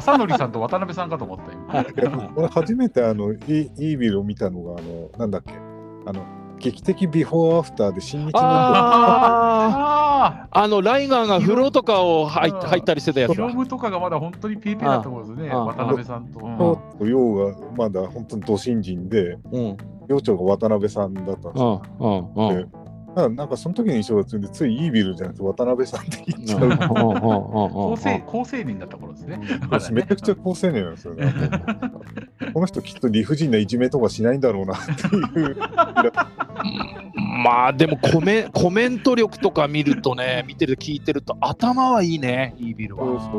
[0.00, 2.10] 正則さんと渡辺さんかと思った、今。
[2.10, 5.54] ら俺初めてあのイイービルを見たのがあのなんだっけ。
[6.06, 6.22] あの
[6.60, 8.40] 劇的ビフォーアフターで新日の。
[8.40, 13.36] あああの、ライガーが風呂とかを入ったりしてたやあ、つ。
[13.36, 13.54] だフロ。
[13.54, 16.40] ムとかがまだ本当にピーピーだった頃ですね、渡辺さんと。
[16.40, 17.34] うん。
[17.36, 19.76] がまだ本当にド新人でうん、
[20.08, 21.62] 寮長が渡辺さんだったんですうん。
[21.62, 22.68] よ。、
[23.14, 26.78] ただなんかその時の印象がついてついイービルじゃなくて渡辺さんって言っちゃう。
[26.88, 29.36] 高青高青年だった頃ですね。
[29.38, 29.48] ね
[29.92, 31.32] めちゃくちゃ高青年なんですよね。
[32.54, 35.56] この人きっと理不尽ないじめとかしないんだろうなっていう。
[37.42, 43.20] まあでもコメコメント力とか見るとね、見てる聞いてると頭はいいね、イービルそうは。
[43.22, 43.38] そ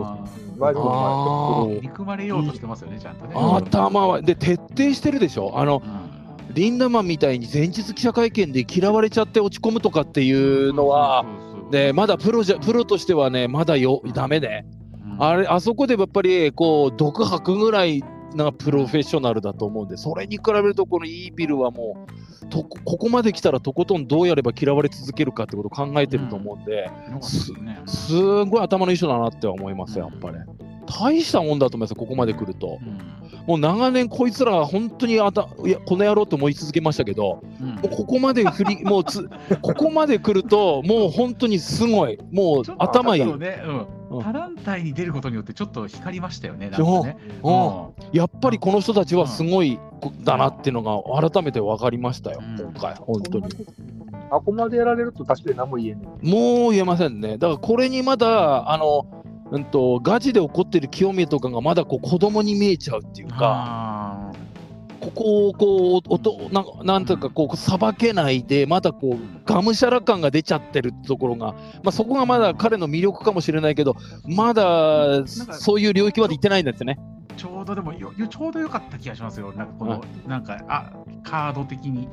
[0.56, 3.34] うまあでもあーこ憎まれようとしてますよね、ちゃんとね。
[3.36, 5.54] あ頭はで徹底してるでしょ。
[5.56, 6.11] あのうん
[6.54, 11.26] リンダマンみたいに前日記者会見で嫌われちゃって落ち込むとかっていうのは、
[11.72, 14.66] ね、まだプロじゃプロとしてはね、まだよダメね。
[15.06, 22.08] うんあれあそこでやっぱりこう毒吐くぐらいなプロフェッショナルだと思うんで、それに比べるとこのイービルはも
[22.42, 28.14] うとこここまで来たらとことんどうやれば嫌われ続けるかってことを考えてると思うんで、よかったですねす
[28.46, 30.38] ごい頭のいい人だなって思いますよ、やっぱり。
[30.92, 32.80] 大したもんだと思いますよ、ここまで来ると。
[32.82, 33.22] うん。
[33.48, 37.68] もう長年こいつらは本当にあたいやこの野郎と思い続けましたけど、うん。
[37.76, 39.30] もうここまで振り もうつ
[39.62, 42.20] ここまで来るともう本当にすごい。
[42.32, 43.24] もうちょっと頭いい、
[44.24, 47.18] タランタイに出ることによってちょっと光りましたよね、なんそうかね。
[47.44, 48.18] うん。
[48.18, 52.72] やっぱりこの人たちはすごい子だなっていうのが改めて分かりましたよ、うん。
[52.72, 53.46] 今回本当に。
[54.32, 56.04] あこまでやられると確かに何も言えない。
[56.24, 57.38] もう言えませんね。
[57.38, 59.06] だからこれにまだあの
[59.52, 64.32] うんと、ガチで怒ってる清宮とかがまだこう子供に見えちゃうっていうか、あ
[65.02, 76.98] ここをこうおとななんというかこうさばけないで、まだこうがむしゃら感が出ちゃってるところが、まあ、そこがまだ彼の魅力かもしれないけど、まだそういう領域まで行ってないんですね。
[77.32, 79.52] ーちょうどでもよよちょうど良かった気がしますよ。
[79.54, 80.92] なんかこの、なんかあ
[81.24, 82.08] カード的に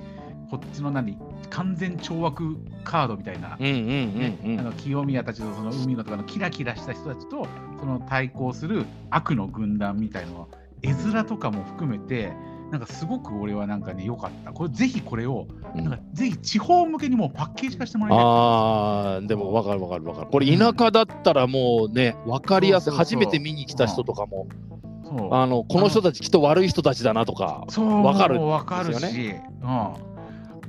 [0.50, 1.18] こっちの何
[1.50, 3.56] 完全懲悪カードみたいな。
[3.61, 4.61] うんうんねうんうん。
[4.61, 7.46] あの清宮たちとその海のとかのキラキラした人たちと
[7.78, 10.46] その対抗する悪の軍団みたいなのは
[10.82, 12.32] 絵面とかも含めて
[12.70, 14.52] なんかすごく俺はなんかね良かった。
[14.52, 15.84] これぜひこれをうん。
[15.84, 18.26] なんかぜひ地方向けにもうパッケージ化してもらいたい。
[18.26, 20.28] あーでも分かる分かる分かる。
[20.30, 24.46] これ田舎だったらもうね分かりやすい初めて見に来た人とかも
[25.30, 30.07] あのこの人たちきっと悪い人たちだなとかそうわかるわかるし、うん、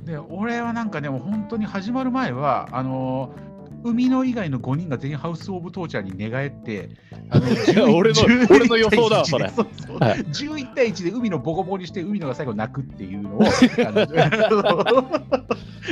[0.04, 3.50] で俺はなんかねもう本当に始まる前はあのー
[3.82, 6.90] 海の以外の5人が全員ハウス・オブ・トーチャーに寝返って、
[7.30, 9.48] あの 11俺の11俺の予想だわそれ。
[9.48, 9.98] そうそう。
[9.98, 10.18] はい。
[10.18, 13.42] 11対1で海のボコボコにして、海のが最後泣くっていうのを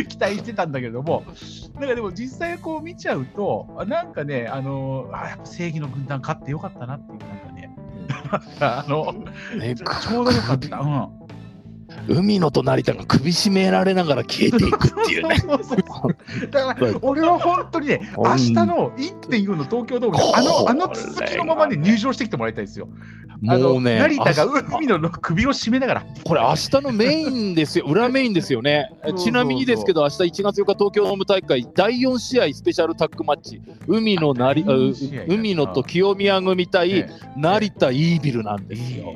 [0.08, 1.24] 期待してたんだけれども、
[1.74, 7.74] なんかでも実際こう見ちゃうと、あなんかね、あのあやっぱ正義の軍団勝ってよかったなっていう、なんかね、
[8.60, 9.14] あの
[9.58, 10.80] ねちょちょうどよかった。
[10.80, 11.17] うん
[12.08, 15.36] 海のと成田が首絞められながら消えていくっていうね。
[16.50, 22.88] だから俺は本当にね、 うん明日の1.4の東京ドームで、あのあの続きのままで入場してきてもらいたいですよ。
[23.40, 24.46] もうね、成田があ
[24.78, 26.06] 海の首を絞めながら。
[26.24, 34.64] これ明日のメインですよ、裏メインですよね ちなみにですけど、明日1月4日東京ドーム大会第4試合スペシャルタッグマッチ、海のなり、
[35.28, 39.14] 海のと清宮組対ね成田イービルなんですよ。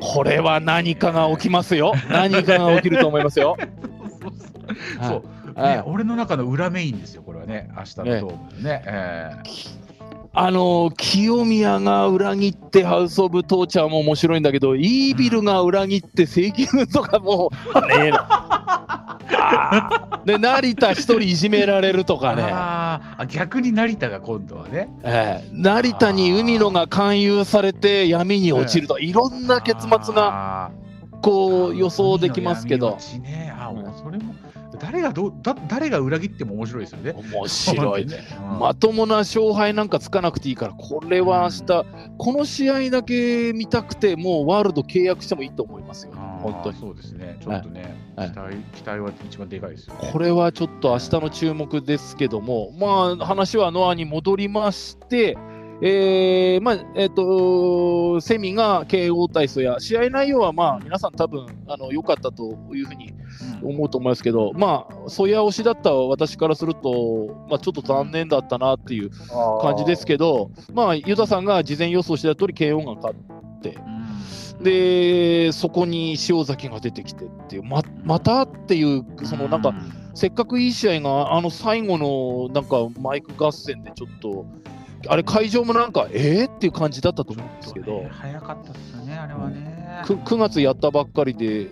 [0.00, 1.94] これは何かが起きますよ。
[2.16, 3.56] 何かが起きると思いますよ。
[5.02, 5.22] そう
[5.86, 8.82] 俺の中の裏メインですよ、これはね、明日のドームね。
[8.86, 9.32] え
[10.38, 20.24] あの清宮が裏切ってハウス・オブ・トーチャーも面白いんだけど、イービルが裏切って正義軍とかも あー。
[20.26, 24.90] で成田一人いじめられるとーかね、あ逆に成田が今度はね。
[25.04, 25.48] ええ。
[25.52, 30.70] 成田に海野が勧誘されて闇に落ちるとか、いろんな結末がが
[31.26, 34.32] こう予想できますけど、ね、あうんそれも
[34.78, 37.12] 誰がどうだ誰が裏切っても面白いですよね。
[37.32, 38.06] 面白い。
[38.06, 38.16] ね。
[38.52, 41.84] うんまともな勝敗なんかつかなくていいから、これは明日、
[42.18, 46.78] この試合だけ見たくて、もうワールド契約してもいいと思いますよ、本当に。
[46.78, 47.38] そうですね。
[47.42, 50.10] ちょっとね、はい期待期待は一番でかいですよね。
[50.12, 55.36] これはちょっと明日の注目ですけども、まあ、話はノアに戻りまして、
[55.82, 63.12] えーまあえっとセミが KO 体操や試合内容はまあ皆さん多分あの良かったというふうに
[63.62, 63.70] うん。
[63.70, 74.64] 思うと思いますけど、まあ、そや推しだった私からすると、まあ、ちょっと残念だったなっていうあ感じですけど、まあ、ユダさんが事前予想してた通り KO が勝って、うん。
[74.64, 79.74] でそこに塩崎が出てきてっていう、ままたっていう、そのなんか、
[80.14, 84.46] せっかくいい試合が、あの最後のなんかマイク合戦でちょっと、
[85.08, 90.02] あれ、会場もなんか、えー、っていう感じだったと思うんですけどね、早かったですよね、あれはね。
[90.04, 91.70] く 9, 月やったばっかりで、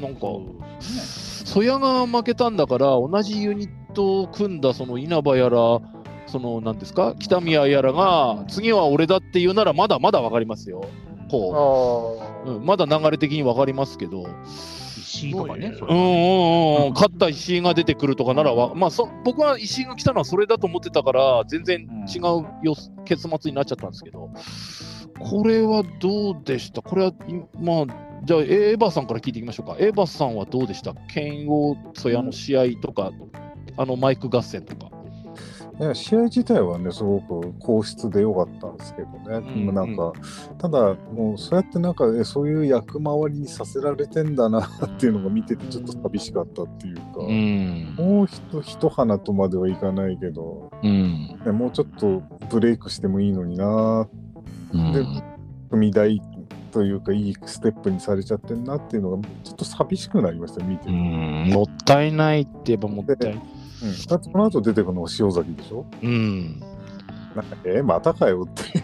[0.00, 5.80] なんか、そうそやが負けたんだから、同じユニットを組んだその稲葉やら、
[6.26, 10.84] そのなんですか、北宮やらが、次は俺だって言うなら、まだまだ分かりますよ、
[11.30, 14.26] こう、ーうん、まだ流れ的に分かりますけど。
[15.12, 15.66] 石井とかね。
[15.66, 22.22] うんうんうんうん、勝った石井が出てくるとかならわ、まあ、そ僕は石井が来たのはそれだと思ってたから、全然違う
[22.62, 24.30] よ、結末になっちゃったんですけど、
[25.18, 26.82] これはどうでした？
[26.82, 27.12] これは、い
[27.60, 27.86] まあ、
[28.24, 28.44] じゃあ、エ
[28.74, 29.76] ヴァさんから聞いていきましょうか。
[29.78, 30.94] エヴァさんはどうでした？
[31.12, 33.10] 剣王そやの試合とか、
[33.76, 34.91] あのマイク合戦とか。
[35.94, 39.08] 試合自体はねすごく硬質で良かったんですけど
[39.40, 40.12] ね、うんまあなんか
[40.58, 47.94] ただもうそうやってなんかえそういう役回りにさせられてんだなっていうのが見ててちょっと寂しかったっていうか、ん。
[47.96, 51.40] もう一一花とまではいかないけど、うん。
[51.44, 54.08] ね、もうちょっとブレイクしてもいいのにな
[54.72, 55.04] で
[55.70, 56.20] 踏み台
[56.72, 63.42] というかいいステップにされちゃってんなっていうのがちょっと寂しくなりましたよ見てて、ううんん、もったいないって言えばもったいない。
[64.08, 65.84] だってこの後出てくるのが塩崎でしょ？
[66.02, 66.60] うん。
[67.34, 68.82] なんかえまたかよって。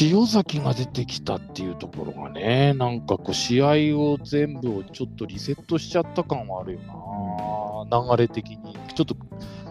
[0.00, 6.80] 塩崎が出てきたっていうところがね、なんかこう試合を全部をちょっとリセットしちゃった感はあるよ
[7.90, 8.76] な、流れ的に。
[8.94, 9.16] ちょっと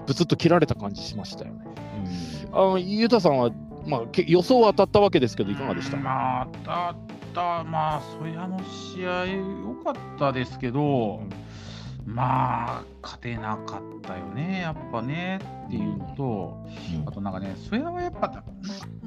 [0.06, 1.65] ブツッと切られた感じしましたよね。
[2.51, 3.51] あのゆうたさんは、
[3.86, 6.97] まあ、け予想は当たったわけですけど、いかがでしたまあ、だっ
[7.34, 8.60] た、まあ、そやの
[8.93, 11.21] 試合、良かったですけど、
[12.08, 16.65] まあ、勝てなかったよね、やっぱねっていうのと、
[17.06, 18.46] あとなんかね、それはやっぱ、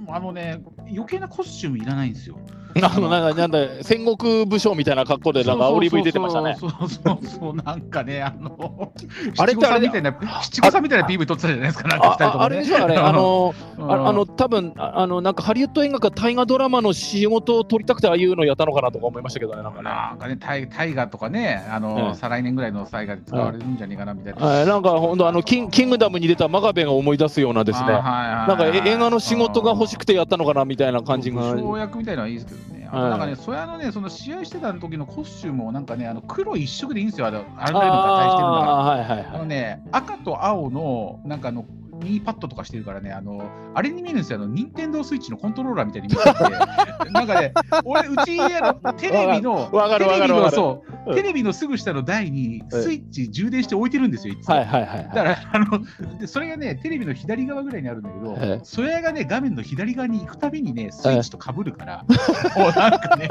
[0.09, 2.39] あのね、余計なコスチュームいらないんですよ。
[2.83, 6.57] あのなんかなんだ戦国武将みたいな格好でなんかオリーブ出てましたね。
[6.59, 8.93] そうそうそうなんかね、あの、
[9.39, 12.41] あれってあれ七五三みたいな、七五三みたいな PV 撮ってたじゃないですか、なんか二人とも、ね。
[12.41, 19.85] ああれでしょあれあのうん、ああの多分ああのなんかハリウッド映画か大河ドラマの仕事を撮りたくてああいうのやったのかなとか思いましたけどねなんかね。
[19.85, 24.47] なんかね、大大河とかね、あの、うん再来年ぐらいの災害で使われるんじゃねえかなみたいな。
[24.47, 27.89] はい、なんか本当あのキンキングダムに出た真壁が思い出すようなですね。
[27.89, 31.53] ななんかえ映画の仕事が欲しくてやったのかなみたいな感じが。
[31.53, 32.89] 武将役みたいなのはいいですけどね。
[32.91, 38.79] あとはいなんかね、そやのね、その試合してた時のコスチュームもなんかね、あの黒一色でいいんですよ、あのあれぐらいの合体してるんだから。
[38.81, 39.39] あーはいはいあはい。
[39.41, 41.65] のね、赤と青の、なんかあの、
[42.03, 43.43] ミニパッドとかしてるからね、あの、
[43.75, 47.53] あれに見えるんですよ、あの、ニンテンドースイッチのコントローラーみたいに見えてて、 なんかね、
[47.85, 54.55] 俺、うち、あのテレビの、 テレビの、そう、テレビのすぐ下の台にスイッチ充電して置いてるんですよ、いつも。
[54.57, 55.81] はいはいはいだから、あの、
[56.19, 62.05] でそれがね、テレビの左側ぐらいにあるんだけど、ええそれがね、画面の左側に行くたびにね、スイッチと被るから、
[62.57, 63.29] もうなんかね、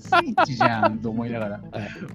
[0.00, 1.60] スイッチじゃんと思いながら、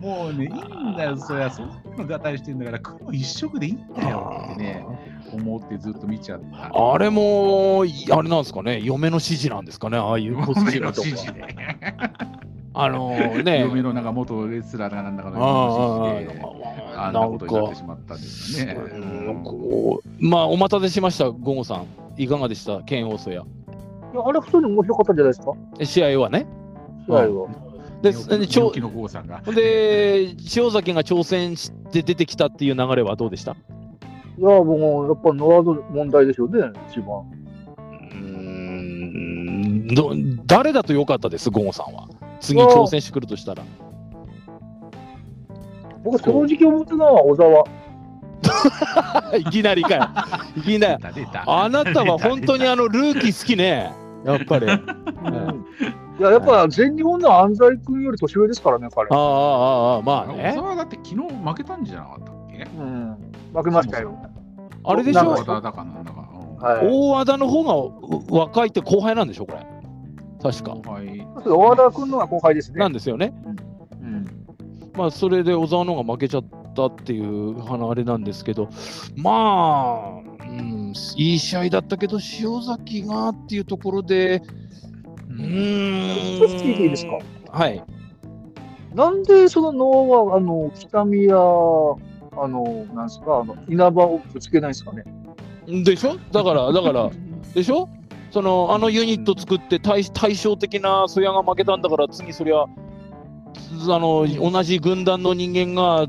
[0.01, 4.85] もうね、いいんだよ、そりゃ、そんなの合体してんだから、黒一色でいいんだよってね、
[5.33, 6.93] 思ってずっと見ちゃった。
[6.93, 11.07] あれも、いあれなんですかね、嫁の指示なんですかね、ああいうコスチュームとか。
[12.77, 13.09] あの
[13.41, 16.45] ね、嫁のなんか元レスラーがなんだかのあ指示で、
[16.97, 18.77] ああんなことになってしまったんですよね。
[20.19, 21.85] まあ、お待たせしました、ゴゴさん。
[22.17, 23.41] いかがでした、ケン・オーソヤ。
[23.41, 25.53] いやあれ、普通に面白かったんじゃないですか？
[25.79, 26.45] え試合はね。
[27.07, 27.49] 試合は。
[28.01, 29.41] で、寝起きでちょ寝起きの郷さんが。
[29.41, 33.55] で塩崎が挑戦して出てきたっていう流れはどうでした？
[34.37, 37.19] いや、もう、やっぱノアの問題でしょうね、一番。
[37.19, 40.11] うーんど
[40.45, 42.07] 誰だと良かったです、ゴゴさんは？
[42.41, 43.63] 次挑戦してくるとしたら。
[46.03, 47.63] 僕、正直思ってたのは小沢。
[49.39, 50.03] いきなりかよ。
[50.57, 51.01] いきなり。
[51.47, 53.91] あなたは本当にあのルーキー好きね。
[54.25, 54.69] やっぱり。
[54.69, 54.79] あ
[55.23, 55.65] うん
[56.17, 59.15] いや、やっぱ全日本の安西君より年上ですからね、彼あ。
[59.15, 60.53] あああまあ小ね。
[60.55, 62.67] 沢だって昨日負けたんじゃなかったっけ？
[62.77, 63.17] うん。
[63.55, 64.17] 負けましたよ。
[64.83, 65.23] あれでしょ？
[65.23, 66.21] なんか小沢だかなんだか。
[66.21, 66.87] はい。
[66.87, 69.65] 大和田の方がう若いって後輩なんでしょこれ。
[70.41, 70.71] 確か。
[70.91, 71.25] はい。
[71.43, 72.79] 小和田君のが後輩ですね。
[72.79, 73.33] なんですよね。
[74.01, 74.25] うん。
[74.95, 76.43] まあそれで小沢の方が負けちゃっ
[76.75, 78.69] たっていうあれなんですけど、
[79.15, 84.41] まあ、うん、いい試合だったけど、塩崎がっていうところで、
[85.29, 86.47] うーん。
[86.47, 87.19] 一つ聞いていいですか？
[87.51, 87.83] はい。
[88.93, 91.35] なんでその能は、あの、北宮、
[92.37, 95.03] あの、なんですか、あの、稲葉をぶつけないんですかね。
[95.83, 96.17] でしょ？
[96.31, 97.09] だから、だから、
[97.55, 97.89] でしょ？
[98.31, 102.67] そのあのユニット作って対対照的なソヤが負けたんだから次そりゃあ
[103.87, 106.01] の同じ軍団の人間が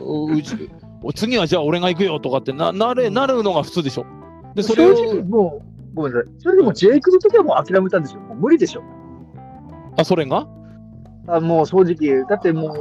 [0.00, 0.70] ううち
[1.14, 4.06] 次はじゃあ俺が行くよとかってななれなるのが普通でしょ？
[4.54, 5.60] でそれ正直、をも
[5.92, 6.30] う、ごめんなさい。
[6.38, 8.20] それでもジェイクの時はもう諦めたんですよ。
[8.22, 8.82] もう無理でしょ。
[9.98, 10.46] あそれが？
[11.26, 12.24] あもう正直。
[12.26, 12.74] だってもう、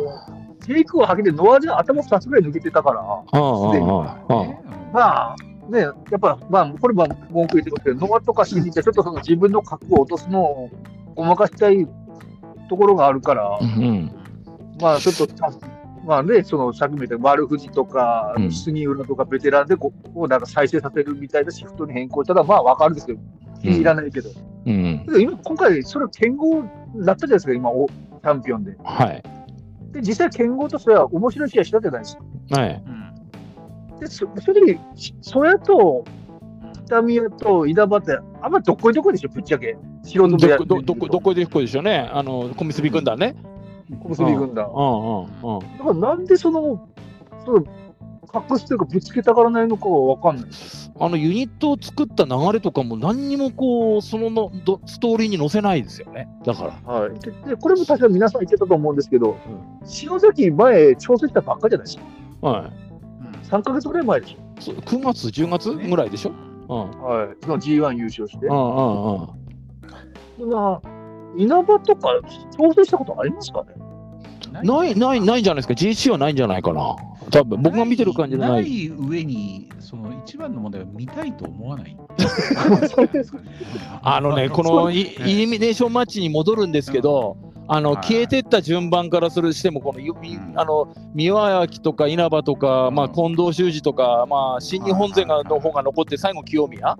[0.63, 3.23] ジェイクをはけてノアで頭2つぐらい抜けてたから。
[3.31, 3.87] すでに
[4.93, 5.35] まあ、
[5.69, 10.69] ね、やっぱ、まあ、これは文句言ってますけど、ノアとか信じて、ちょっとその自分の覚悟を落とすのを
[11.15, 11.87] ごまかしたい
[12.69, 14.11] ところがあるから、うん
[14.81, 15.27] まあ、ちょっと、
[16.05, 23.19] まあね、その、さっきも言った丸藤とかうん、杉浦とかベテランでこう、なんか再生させるみたいなシフトに変更したら、まあ、わかるんですけど、
[23.61, 24.29] 気に入らないけど。
[24.65, 25.03] うん。
[25.05, 28.75] けど今、今回、それ剣豪だったじゃないですか、今、おチャンピオンで。
[28.83, 29.32] はい
[29.93, 32.17] で、実際、剣豪としては面白い試合したじゃないです。
[32.17, 32.59] か。
[32.59, 32.83] はい。
[33.91, 33.99] うん。
[33.99, 34.79] で、そ正直、
[35.21, 36.03] そやと、
[36.85, 39.77] 北宮と稲葉って、あんまどっこいどこいでしょ、ぶっちゃけ。
[40.03, 42.09] 素人でやどこどどこどこでこでしょうね。
[42.11, 43.35] あの小結軍団ね。
[44.01, 44.65] 小結び軍団。
[44.65, 45.77] うんうんうん。
[45.77, 46.87] だからなんでその、
[47.45, 47.63] その
[48.33, 50.49] 隠すというかぶつけたがらないのかはわかんない。
[50.99, 56.27] あのユニットを作った流れとかも何にもこうそののどストーリーに載せないですよね。
[56.45, 56.93] だから。
[56.93, 57.19] はい。
[57.19, 59.37] で、でこれも確か皆さん言ってたと思うんですけど、
[60.03, 61.97] 塩崎前調整したばっかじゃないです
[62.41, 62.47] か。
[62.47, 62.71] はい。
[63.47, 67.03] 3ヶ月ぐらい前でしそ9月、10月ぐらいでしょ、うん、ょ。
[67.03, 67.27] はい。
[67.41, 68.47] その G1 優勝して。
[68.47, 69.27] うんうんうん。
[70.39, 70.89] でまあ、
[71.37, 72.09] 稲葉とか
[72.57, 73.73] 調整したことありますかね？
[74.63, 74.95] ない。
[74.95, 75.73] ないないんじゃないですか。
[75.73, 76.95] GC はないんじゃないかな
[77.31, 78.51] 多分僕が見てる感じでない。
[78.51, 81.97] ない上に、その一番の問題は見たいと思わない。
[84.01, 88.07] あのねこのイイリミネーションマッチに戻るんですけど、あのはい。
[88.07, 96.97] 消えてった順番からするしてもこのゆみあの三輪明とか稲葉とか、まあ、近藤修二とか、まあ、新日本勢がの方が残って最後清宮。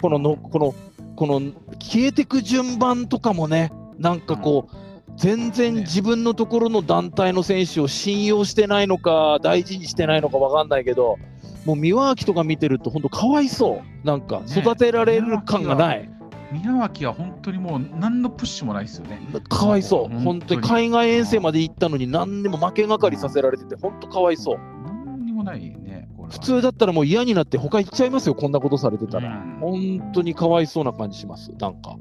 [0.00, 0.74] こののこの
[1.16, 1.40] この
[1.78, 4.85] 消えてく順番とかもねなんかこう
[5.16, 11.18] 全然自分のところの団体の選手を信用してないのか、大事にしてないのか分かんないけど、
[11.64, 14.46] もう三輪明とか見てると、本当、かわいそう、なんか、ね。
[14.48, 16.08] 育てられる感がない、
[16.52, 19.20] 宮脇は本当にもう何のプッシュもないですよね。
[19.48, 20.60] かわいそう、本本当に。
[20.60, 20.72] 当に。
[20.74, 24.58] 海外遠征まで行ったのに、何にも負けがかりさせられてて、本当かわいそう。
[24.84, 26.08] 何にもないね。
[26.26, 29.28] これは普通だったらもう嫌になって、他行っちゃいますよ、こんなことされてたら。
[29.30, 31.96] うん本当にかわいそうな感じします、なんか。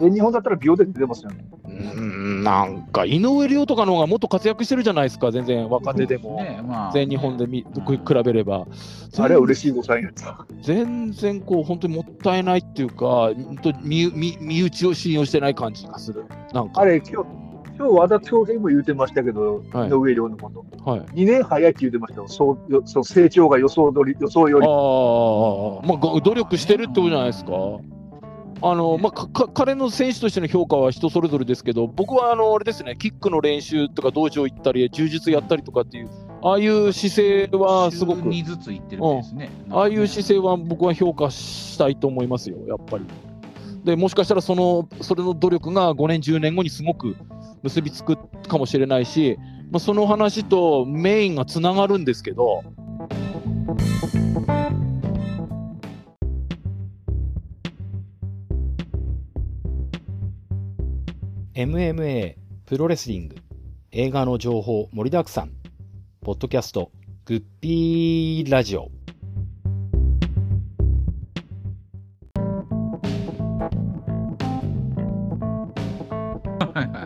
[0.00, 1.44] 全日本だったら秒で出てますよね。
[1.64, 6.36] うーんなんか井上涼とかの方がもっと活躍してるじゃないですか、全然若手でも。
[6.36, 8.66] ねまあ全日本でみうん比べれば。
[9.18, 10.46] あれは嬉しい誤算やった。
[10.62, 16.24] 全然こう本当にもったいないっていうか、本当に身身身内を信用してない感じがする。
[16.52, 16.80] なんか。
[16.80, 17.28] あれ、今日、
[17.80, 20.90] 今日和田恭平も言ってましたけど、はい井上涼のこと。
[20.90, 21.00] はい。
[21.00, 22.28] 2年早いって言ってましたよ。
[22.28, 24.66] そうよそう成長が予想通り予想より。
[24.66, 27.52] ああ、まあご努力してるってことじゃないですか。
[28.62, 36.10] あのまあ、かか彼の選手としての評価は人それぞれですけど、僕はあのあれですね、キックの練習とか道場行ったり、柔術やったりとかっていう、
[36.42, 39.48] ああいう姿勢はすごく週、にずつ行ってるんですね。
[39.70, 43.04] ああいう姿勢は僕は評価したいと思いますよ、やっぱり。
[43.84, 47.16] でもしかしたらそのそれの努力が5年、10年後にすごく
[47.62, 48.16] 結びつく
[48.48, 49.38] かもしれないし、
[49.70, 52.62] まあ、その話とメインがつながるんですけど、
[61.54, 63.36] MMA プロレスリング
[63.92, 65.50] 映画の情報盛りだくさん。
[66.22, 66.90] ポッドキャスト
[67.24, 68.99] グッピーラジオ。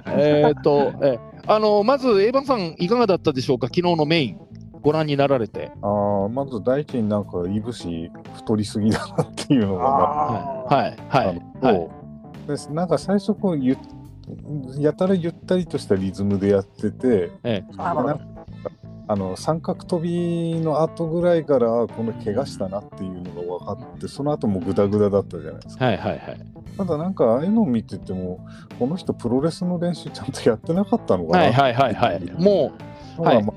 [0.06, 4.38] えーっと、えあのまず、エヴァンさん、いかがだったでしょうか、昨日のメイン、
[4.80, 5.72] ご覧になられて。
[5.82, 11.78] ああ、まず第一になんか、いぶし太りすぎだなっていうのが、はい、はい、あはい。
[11.78, 11.90] の、
[12.46, 12.72] です。
[12.72, 13.76] なんか最初こうゆ
[14.78, 18.33] やたらゆったりとしたリズムでやってて、えあなんか
[19.06, 25.84] あの三角跳びの後ぐらいからこの怪我したなっていうのが分かってその後もグダグダだったじゃないですか。
[25.84, 26.20] はい、はい、はい。
[26.78, 28.46] ただなんかああいうのを見てても
[28.78, 32.42] この人プロレスの練習ちゃんとやってなかったのかなはい、はい、はい、はい。
[32.42, 32.72] も
[33.18, 33.52] う、はいま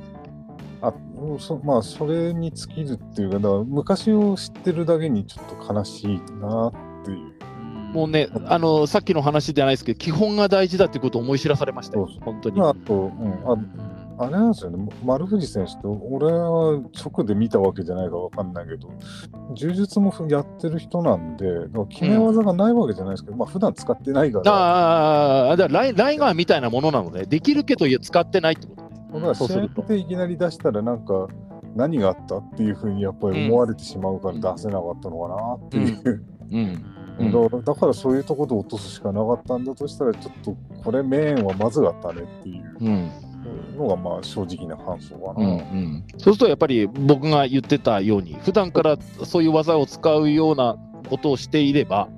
[0.82, 0.94] あ、あ
[1.40, 7.38] そまあそれに尽きるっていうかだから昔を知ってるだけにちょっと悲しいなっていう。
[7.94, 12.08] もうね、あのさっきの話じゃないですけど、基本が大事だっていうことを思い知らされましたよ。
[12.08, 12.60] そうそ、本当に。
[12.60, 13.58] まあ、あと、うん、あ
[14.20, 18.90] あれなんですよね、丸藤選手と、俺は直で見たわけじゃないかわかんないけど、
[19.54, 21.46] 柔術もやってる人なんで、
[21.90, 28.90] 決め技がないわけじゃないですけど、まあ普段使ってないから、ああ、だからライライガーみたいなものなので、できるけど使ってないってことね。
[29.14, 29.82] だから試合そうすると。
[29.84, 31.28] でいきなり出したら、なんか、
[31.76, 36.86] 何があったっていうふうにやっぱり思われてしまうから出せなかったのかなっていう、うん。
[37.20, 37.32] うん。
[37.32, 42.78] だからだからそういうところで落とすしかなかったんだとしたら、ちょっとこれ、メーンはまずかったねっていう。
[42.82, 43.12] うん
[43.78, 45.64] のが、まあ正直な感想かうんうな。
[45.64, 50.78] ん、そうするとやっぱり僕が言ってたように普段からそういう技を使うような
[51.10, 52.10] ことをしていれば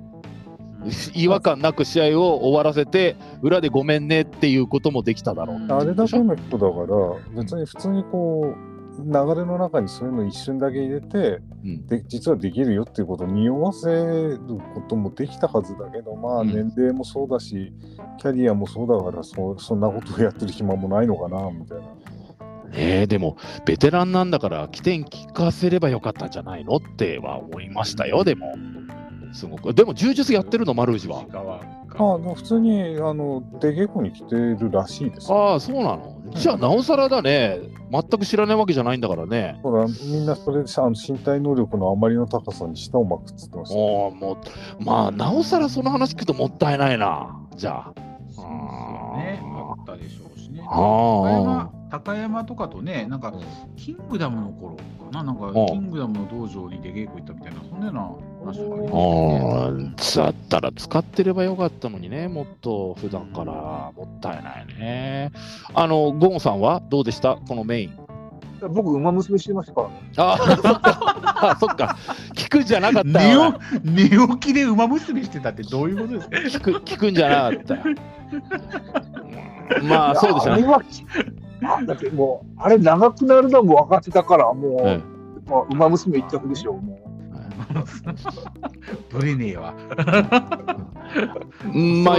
[1.14, 5.72] 違和感なく試合を終わらせて裏でごめんねっていうこともできただろう。
[5.72, 8.69] あれだけの人だから、別に普通にこう、
[9.04, 11.86] 流れの中にそういうの一瞬だけ入れて、うん。
[11.86, 14.38] で実はできるよっていうことを匂わせる
[14.74, 16.48] こともできたはずだけど、まあうん。
[16.48, 17.72] 年齢もそうだし、
[18.18, 21.84] キャリアもそうだからそ、そんなことをやってる暇もないのかな、みたいな。
[22.72, 23.36] えー、でも
[23.66, 26.76] ベテランなんだから起点聞かせればよかったんじゃないの？
[26.76, 28.54] っては思いましたよでも。
[29.32, 29.74] すごく。
[29.74, 31.24] でも柔術やってるの丸藤は
[32.00, 35.36] ああ、でも普通にあの出稽古に来てるらしいですよ。
[35.36, 36.16] ああそうなの？
[36.34, 37.58] じゃあなおさらだね。
[37.92, 39.60] 全く知らないわけじゃないんだからね。
[39.62, 43.82] ほら、みんなそれであの身体能力のあまりの高さに舌を巻くっつってましたよ。
[43.82, 44.32] もうも
[44.80, 47.38] うまあなおさらその話聞くともったいないな。
[47.56, 47.92] じゃあ。
[47.94, 48.48] そうですよ
[49.16, 49.42] ね。
[49.44, 50.62] あったでしょうしね。
[50.66, 53.34] あ高あ山高山とかとね、なんか、
[53.76, 60.26] キングダムの頃かな、なんかん、キングダムの道場に出稽古行ったみたいな、そんなような話がありましたね。
[60.26, 65.32] ああ、だったら使ってればよかったのにね、もっと普段からもったいないね。
[65.74, 67.36] あの、ゴンさんはどうでした？
[67.36, 67.96] このメイン。
[68.68, 69.94] 僕、馬娘してましたからね。
[70.18, 70.36] あ
[71.52, 71.96] あ、そっか。
[72.34, 73.54] 聞くんじゃなかった寝よ。
[73.82, 76.70] 起寝起きで馬娘してたってどういうことですか？
[76.70, 77.82] 聞く聞くんじゃなかったよ。
[79.84, 80.62] まあ、そうでしょうね。
[80.64, 80.82] あれは
[81.60, 85.02] なんだってもう、あれ長くなるのも分かってたから、もう、うん
[85.46, 86.82] まあ、馬娘一択でしょう。
[86.82, 87.09] もう
[89.10, 89.74] ぶれねえわ。
[91.64, 92.16] うんまあ、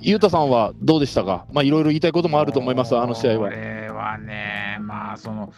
[0.00, 3.54] ゆうたさんはどうでしたか、まあ、いろいろ言いたいこともあると思います、あの試合はこ。
[3.54, 5.52] れはね、まあ、その、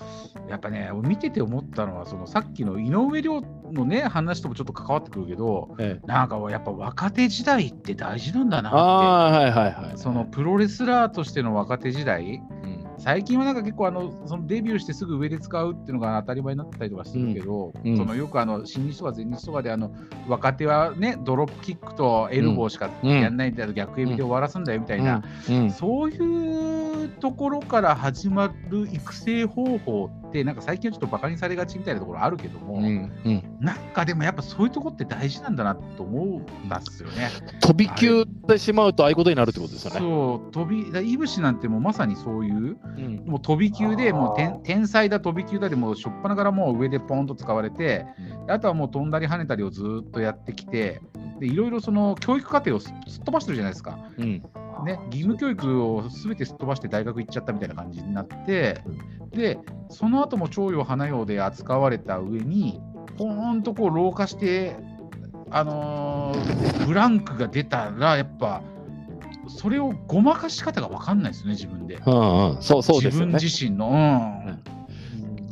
[0.49, 3.41] やっぱね、見てて思ったのは、そのさっきの井上涼
[3.73, 9.97] のね、話ともちょっと関わってくるけど、ええなんかやっぱ若手時代って大事なんだなっああー、はいはいはいて。。
[9.97, 12.74] そのプロレスラーとしての若手時代、うん
[13.05, 17.91] 最近はなんか結構あのそのデビューしてすぐ上で使うっていうのが当たり前になってたりとかするけど、うん。
[17.91, 17.97] うん。
[17.99, 19.95] そのよくあの新日とか前日とかであの
[20.27, 25.71] 若手はねドロップキックとエルボーしかやんないんだけど、逆エビで終わらすんだよみたいな、うん。
[25.71, 33.13] そういうところから始まる育成方法ってなんか最近はちょっとバカにされがちみたいなところあるけども、うん。
[33.25, 33.43] うん。
[33.61, 36.47] なんかでもやっぱそういうとこって大事なんだなと思うんで
[36.91, 37.29] すよね。
[37.61, 40.01] 飛び級ってしまうとああいうことになるってことですよね。
[40.01, 43.25] そう飛びだいぶしなんてもうまさにそういううん。
[43.27, 48.07] もう飛び級でもう天天才だ飛び級だでもうしょっぱなからもう上でポンと使われて
[48.47, 51.01] であとはもう飛んだり跳ねたりをずーっとやってきて
[51.41, 53.99] でいろいろその教育課程をすすっ飛ばしてるじゃないですか。
[54.19, 54.43] うん。
[54.85, 58.83] ね、義務教育をすべてすっ飛ばして大学行っちゃったみたいな感じになって、
[59.31, 62.81] でその後も徴用花用で扱われた上に
[63.17, 64.77] ポーンとこう老化して、
[65.51, 68.63] あのーブランクが出たらやっぱ
[69.49, 72.01] それをごまかし方が分かんないですよね自分で。
[72.07, 73.71] うんうん、そうそうですよね自分。
[73.71, 73.89] 自身の。
[73.89, 74.75] うん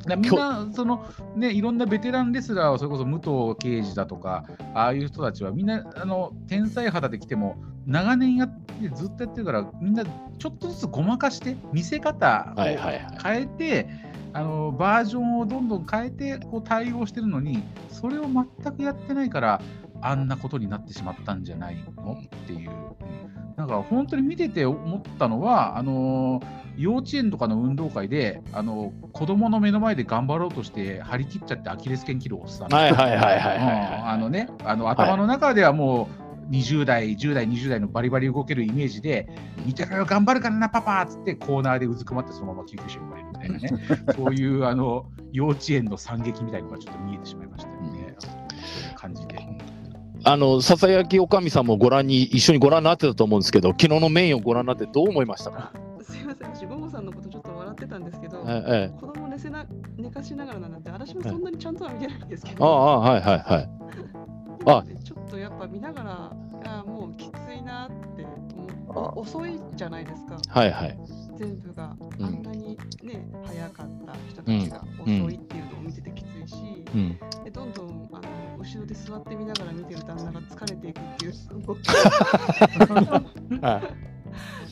[0.03, 13.89] だからみんなその、ね、いろんなベテランレスラーはそれこそ武藤敬司だとかああいう人たちはみんなあの天才肌で来ても長年やってずっとやってるからみんなちょっとずつごまかして見せ方をはいはいはい変えて、
[14.33, 19.63] あのバージョンをどんどん変えてこう対応してるのにそれを全くやってないから
[20.01, 22.15] あんなことになってしまったんじゃないの？
[22.15, 22.71] っていう。
[23.57, 32.69] なんか本当に見てて思ったのは、あのー幼稚園とかの運動会で、あの子供の目の前で頑張ろうとして張り切っちゃってアキレス腱切るおっさん。
[34.07, 36.09] あのね、あの頭の中ではも
[36.51, 39.29] う20代、10代、20代のバリバリ動けるイメージで、
[39.67, 43.69] 見てろよ、頑張るからな、パパっつってコーナーでうずくまってそのまま救急車に呼ばれるみたいなね、
[44.17, 48.17] そういうあの幼稚園の惨劇みたいなのがちょっと見えてしまいましたよね、
[48.97, 49.37] 感じで。
[50.25, 55.73] あのささやきおかみさんもご覧に一緒にご覧になってたと思うんですけど、昨日のメインをご覧になってどう思いましたか？
[56.03, 59.65] すいません、私、ゴモさんのことちょっと笑ってたんですけど、ええ、子供寝せな
[59.97, 63.71] 寝かしながらなんて、私もそんなにちゃんとは見てないんですけあど、あはいはいはい。
[64.67, 66.33] あでちょっとやっぱ見ながら、
[66.65, 68.25] あもうきついなって
[68.95, 70.99] 思うお遅いじゃないですか、はいはい。
[71.37, 71.97] 全部が。
[72.19, 77.19] うんあんなにね、早かった人たちが遅いっていうのを見ててきついし、うん。
[77.45, 78.09] でどんどん
[78.73, 81.33] 後ろで座って見ながら見てる旦那が疲れていくっていう。
[83.61, 83.83] は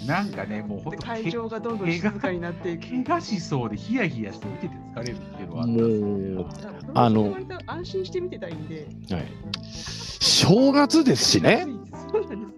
[0.03, 0.07] い。
[0.07, 2.89] なんかね、もう本で当会場がどんどん静かになっていく。
[3.05, 6.49] 怪我しそうでヒヤヒヤして見てて疲れるっていうのはあったんもうですよ
[6.95, 7.37] あのあの、
[7.67, 8.89] 安心して見てたいんで。
[9.11, 9.27] はい。
[9.71, 11.67] 正月ですしね。
[12.11, 12.53] そうなんです。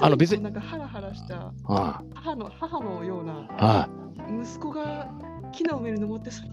[0.00, 3.88] あの別になんかハラハラしたあ母の母のような
[4.40, 5.08] 息子が
[5.52, 6.48] 木の上に登ってそれ。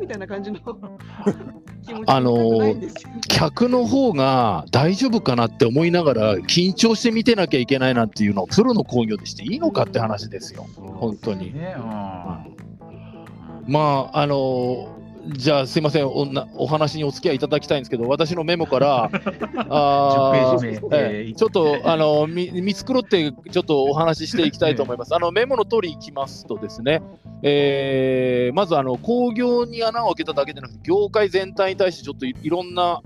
[0.00, 0.58] みたいな感じの
[1.86, 2.90] 気持ちあのー。
[3.28, 10.66] 客の方が大丈夫かなって思いながら緊張して見てなきゃいけないなんていうのをプロの興行でしていいのかって話ですよ。
[10.76, 11.54] 本当に。
[11.54, 13.72] ね、うん。
[13.72, 14.88] まああの
[15.28, 19.04] じゃあすいませんおなお話にお付き合いいただきたいんですけど私のメモから
[19.70, 25.14] あ10ーページ目、えちょっとあの見見繕ってちょっとお話ししていきたいと思います。
[25.14, 27.02] あのメモの通りいきますとですね、
[27.42, 33.00] えーまずあの工業に穴を開けただけでなくて業界全体に対してちょっといいろんな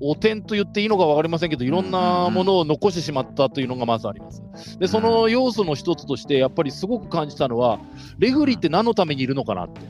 [0.00, 4.42] 汚点と言っていいのか分かりませんけどいろんなものを残してしまったというのがまずあります。
[4.78, 7.78] でその要素の一つとしてやっぱりすごく感じたのは
[8.18, 9.80] レフェリーって何のためにいるのかなって。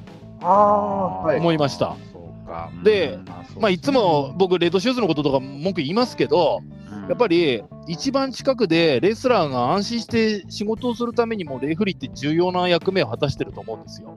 [0.42, 1.38] ああ、はい。
[1.38, 1.96] 思いました。
[2.12, 2.70] そうか。
[2.82, 3.18] で
[3.56, 6.60] うん、まあいつも僕レッドシューズのこととか文句言いますけど
[7.08, 14.14] やっぱり、り一番近くでレスラーが安心して仕事をするためにもレフェリーって重要な役目を果たしてると思うんですよ。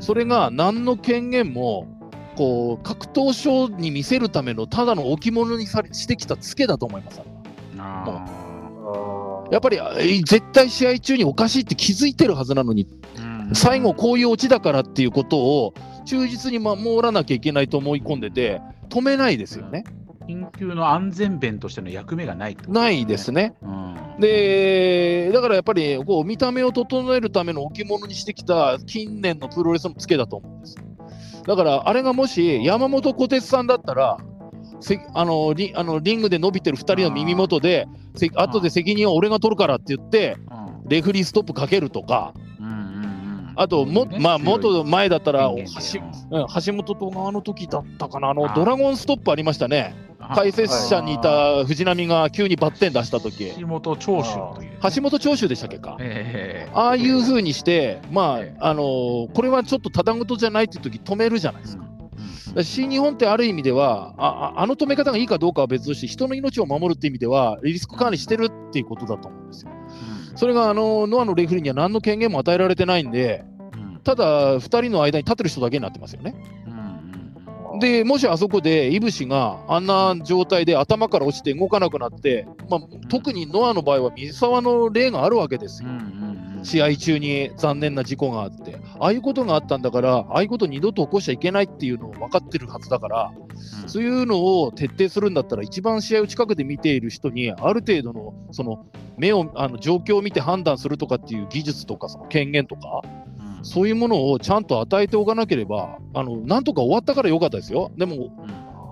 [0.00, 1.86] それが何の権限も
[2.36, 7.20] こう格闘ショーに見せるためのただの置物にされしてきたツケだと思います。
[9.50, 12.86] やっぱりえ絶対試合中におかしいって気づいてるはずなのに
[13.54, 15.74] 最後こういうオチだからっていうことを
[16.04, 19.84] 忠実に守らなきゃいけないと思い込んでて止めないですよね。
[20.28, 23.54] 緊急の安全弁としての役目がないってことないですね。
[23.62, 30.76] うんで、だからやっぱりこう見た目を整えるための置物にしてきた近年のプロレスのツケだと思うんです。
[31.46, 34.18] だからあれがもし山本小鉄さんだったら、
[34.80, 40.36] せあのリあのリングで伸びてる2人の耳元で、せ後で責任は俺が取るからって言って、
[40.86, 42.34] レフェリーストップかけるとか、
[43.56, 46.00] あとも、ねまあ、元前だったら橋,、
[46.30, 49.94] うん、橋本とあの時だったかな、あのあドラゴンストップありましたね。
[50.34, 53.52] 解説者にいた藤波が急にバッテン出した時。
[53.58, 54.36] 橋本長州
[54.94, 58.56] 橋本長州でしたっけか、ええああいうふうにして、まあええ。
[58.58, 61.84] あのこれはちょっとただごとじゃないっていう時止めるじゃないですか。
[62.62, 69.72] 新日本ってある意味ではああ、あの止め方がいいかどうかは別として、人の命を守るっていう意味では、リスク管理してるっていうことだと思うんですよ。
[70.34, 73.44] それがあのノアのレフェリーには何の権限も与えられてないんで、
[74.02, 76.34] ただ2人の間に立ってる人だけになってますよね。
[77.80, 85.88] で、もしあそこでいぶしがあんな状態で頭から落ちて動かなくなって、まあ、特にノアの場合は水沢の例があるわけですよ。
[86.64, 93.32] 試合中に残念な事故があって、ああいうことがあったんだから、ああいうこと二度と起こしちゃいけないっていうのを分かってるはずだから、
[93.86, 98.86] そういうのを徹底するんだったら、一番試合を近くで見ている人に、ある程度のその
[99.18, 103.02] 目をあの状況を見て判断するとかっていう技術とか、その権限とか、
[103.62, 107.92] そういうものをちゃんと与えておかなければ、あのなんとか終わったからよかったですよ。
[107.96, 108.30] でも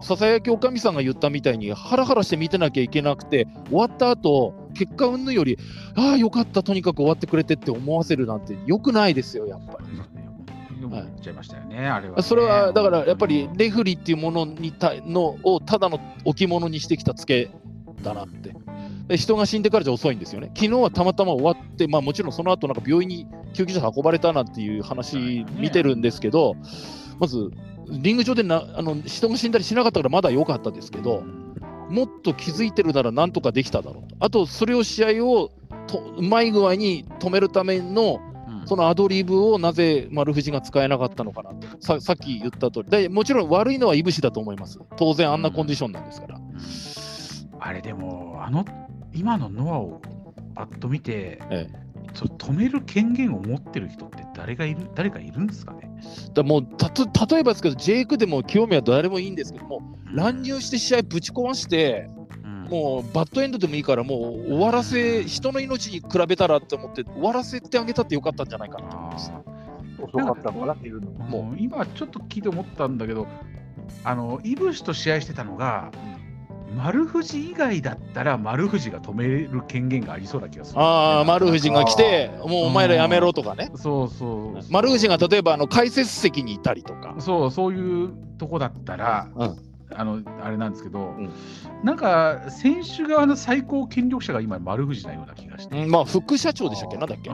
[0.02, 5.58] ささやきおかみさんが言ったみたいに、ハラハラして見てなきゃいけなくて、終わった後結果云々より、
[5.94, 9.86] ああ、よかった、とにかく終わってくれてって思わせるなんて、よくないですよ、やっぱり。
[10.84, 12.22] 思っちゃいましたよね、あれはね。
[12.22, 17.50] それはだからやっぱりレフリーっていうものにたのをただの置物にしてきたツケ
[18.02, 18.54] だなって。
[19.06, 20.50] で人が死んでからじゃ遅いんですよね。
[20.54, 26.56] 昨日はたまたま終わって、まあ、もちろんその後なんか病院に救急車運ばれたなんていう話見てるんですけど、
[27.18, 27.50] まず
[27.88, 31.24] リング上でなあの人が死んだりしなかったからまだ良かったですけど、
[31.92, 34.08] もっと気づいてるならなんとかできただろう。
[34.08, 34.16] と。
[34.20, 35.50] あと、それを試合を
[35.86, 38.20] とうまい具合に止めるための
[38.64, 42.90] そのアドリブをなぜ丸藤が使えなかったのかなと、ささっき言った通り。
[42.90, 46.40] で、もちろん悪いのはいぶしだと思います、当然、あんなコンディションなんですから。
[47.60, 48.64] あれでも、あの、
[49.12, 50.02] 今のノアを
[50.54, 51.68] パッと見て、え
[52.14, 55.88] そ止める権限を持ってる人って誰がいる誰かいるんですかね？
[56.34, 62.10] だもうたと例えばですけど、ジェイクでも清宮は誰もいいんですけども、乱入して試合ぶち壊して、
[62.68, 64.18] もうバッドエンドでもいいから、もう
[64.48, 69.32] 終わらせ、人の命に比べたらって思って、終わらせてあげたってよかったんじゃないかなと思います。
[70.00, 71.44] 遅かったのかなっていうのも。
[71.44, 73.28] もう今ちょっと聞いて思ったんだけど、
[74.02, 75.92] あの、イブシと試合してたのが、
[76.76, 80.80] 丸藤以外だったら丸藤が止める権限がありそうな気がする。
[80.80, 83.70] ああ、丸藤が来て、もうお前らやめろとかね。
[83.74, 84.60] そうそう。
[84.70, 87.14] 丸藤が例えばあの解説席にいたりとか。
[87.18, 89.56] そう、そういうとこだったら、うん
[89.94, 91.30] あの、あれなんですけど、ん
[91.84, 95.82] なんか、選手側の最高権力者が今、丸藤なような気がして。
[95.82, 96.96] うんまあ、副社長でしたっけ？
[96.96, 97.30] なんだっけ？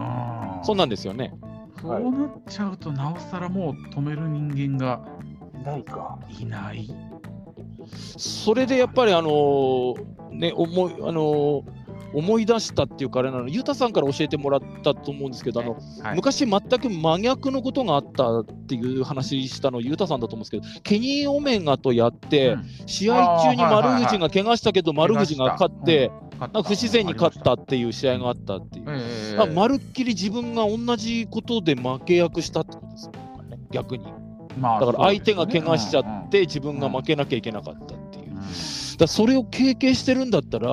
[0.65, 1.33] そんなんですよね。
[1.81, 5.01] そうなっちゃうと、なおさらもう止める人間が
[5.65, 6.19] ないか。
[6.41, 6.93] いない。
[8.17, 16.17] それでやっぱりあのーね思いあのー思い出したっていうかあれなの、ゆうたさんから教えてもらったと思うんですけど、あのはい。
[16.17, 22.65] 昔全く真逆のことがあったっていう話したの、ゆうたさんだと思うんですけど、ケニー・オメガとやって、うん。
[22.87, 28.85] 試合中に丸藤が怪我したけど、丸藤が勝って、勝なんか不自然に勝ったっていう試合があったっていう。
[28.89, 33.13] えまるっきり自分が同じことで負け役したってことですよ
[33.51, 34.05] ね、逆に。
[34.59, 38.37] まあだから相手が怪我しちゃって、自分が負けなきゃいけなかったっていう。
[38.99, 40.69] だそれを経験してるんだったら、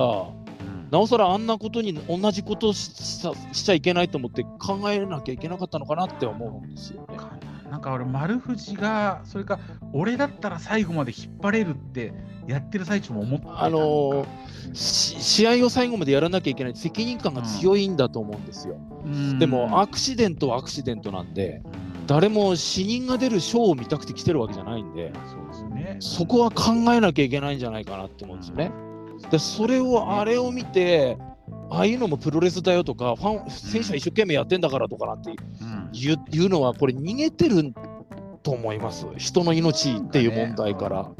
[0.90, 7.06] なおさらあんなことに同じことをしちゃいけないと思って考えなきゃいけなかったのかなって思うんですよね。
[7.40, 9.58] うんなんか俺、丸藤が、それか、
[9.92, 12.12] 俺だったら最後まで引っ張れるって
[12.46, 14.26] やってる最中も思ってあのー
[14.74, 18.76] し試合を最後までやらなきゃいけない責任感が強いんだと思うんですよ。
[19.04, 19.38] うん。
[19.38, 21.75] でもアクシデントはアクシデントなんで、うん
[22.06, 25.96] 誰も死人が出るショーを見たくて来てるわけじゃないんで、そうですね。
[26.00, 28.70] そこは考えなきゃいけないんじゃないかなって思うんですよね。
[29.30, 31.18] でそれをあれを見て、
[31.70, 37.74] ああいうのもプロレスだよとか、ファン選手は一生懸命やってんだからとかなんてうん言う言うのは、これ、逃げてる
[38.42, 41.10] と思います、人の命っていう問題から。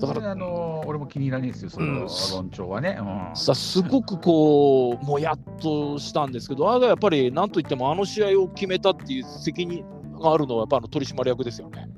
[0.00, 2.98] だから、あの俺も気に入らないですよ、そのうん論調はね。
[3.00, 3.02] う
[3.32, 9.84] んさすごくこう、もやっとしたんですけど、あれはやっぱりなんといっても、あの試合を決めたっていう責任
[10.20, 11.88] があるのは、やっぱあの取締役ですよね。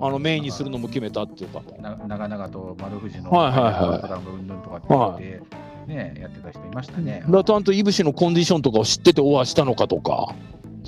[0.00, 1.62] あのメインにするのも決めたっていうか。
[1.80, 4.76] な長々と丸藤のはいはいはいトラブル云々とか
[5.14, 7.24] って言って、ね、やってた人いましたね。
[7.28, 10.34] だちゃんといぶしのコンディションとかを知っててオファーしたのかとか、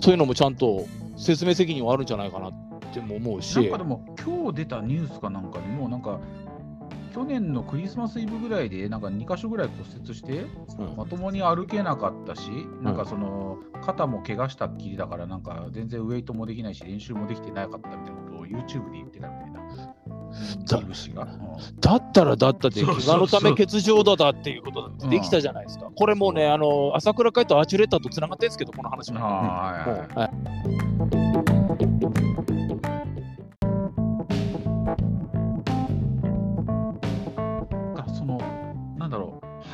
[0.01, 6.19] そういうのもちゃんと説明責任はあるんじゃないかなっても思うなんしか、でも、今日出たニュースかなんかにも、なんか、
[7.15, 10.47] 去年のクリスマスイブぐらいで、なんか2箇所ぐらい骨折して、
[10.79, 10.97] うん。
[10.97, 12.51] まともに歩けなかったし、
[12.83, 19.61] なんかその、肩も怪我したっきりだから、なんか全然ウェイトもできないし、練習もできてなかったみたいなことを YouTube で言ってたみたいな。
[20.71, 20.81] だ
[21.81, 25.91] だったらだったで、怪我のため欠場だだっていうことだってできたじゃないですか。
[25.95, 26.33] これもう。
[26.33, 29.23] ね、あの朝倉海とアーチュレッターとつながってるんですけど、この話はい
[29.91, 31.90] はいはい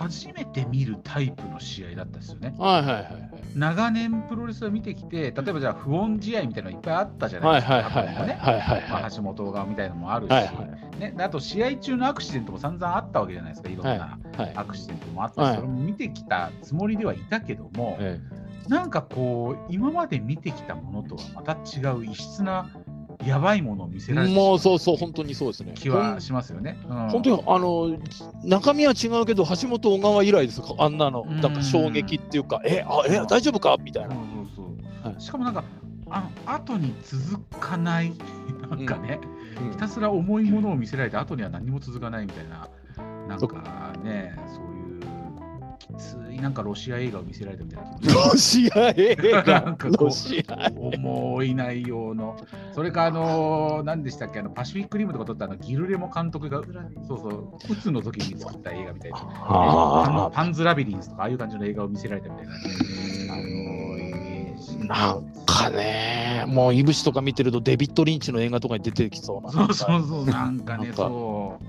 [0.09, 2.54] 初めて見るタイプの試合だったですよね。
[2.59, 7.74] はいはいはい長年プロレスを見てきて、例えばじゃあ不穏試合みたいなのいっぱいあったじゃないはいですか。
[7.74, 8.38] はいはいはいね。
[8.38, 9.11] はいはいまあはい。
[9.16, 11.00] 橋本側みたいなのもあるし、はいはい。
[11.00, 15.54] ね、であと試合中のアクシデントも散々あったわけじゃないですか、いろんなはいアクシデントもあって、はい。
[15.54, 18.20] それも見てきたつもりではいたけども、え。
[18.68, 22.68] なんかこう、今まで見てきたものとはまた違う異質な
[23.27, 25.72] やばいものを見せられてもうそうそう本当にそうですね。
[25.74, 26.79] 気はしますよね。
[26.89, 27.09] うん。
[27.11, 27.97] 本当にあの
[28.45, 31.27] 中身は違うけど橋本小川以来ですあんなの。
[31.29, 31.41] うん。
[31.41, 33.77] なんか衝撃っていうかえあえ大丈夫か？
[33.83, 34.14] みたいな。
[34.14, 34.24] そう
[34.57, 34.66] そう
[35.05, 35.12] そう。
[35.12, 35.20] はい。
[35.20, 35.64] しかもなんか、
[36.09, 38.12] あの後に続かない、
[38.70, 39.18] なんかね、
[39.72, 42.68] ひたすら重いものを見せられて、後には何も続かないみたいな、
[43.29, 44.86] なんかね、そういう
[46.40, 48.14] なんかロシア映画を見せられたみたいな気持ち。
[48.14, 52.36] ロシア映な画んかこうロシア重い内容の、
[52.74, 56.62] それか、あのー、何でしたっけ、あのパシフィックリムとか撮ったあのギルレモ監督が、
[57.09, 62.55] そうそう、うつの時に作った映画みたいな、あパンズラビリンスとか、ああいう感じの映画を見せられたみたいな、
[63.34, 69.51] あのなんかねもういぶしとか見てるとデビッド・リンチの映画とかに出てきそうな。
[69.51, 71.64] そうそうそう、なんかね、そう。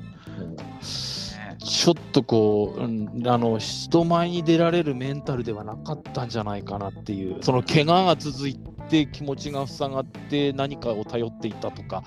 [1.67, 8.55] ねちょっとこう、うん、あの人前に出られるメンタルではなかったんじゃないかなっていうその怪我が続い
[8.89, 12.03] て気持ちが塞がって何かを頼っていたとか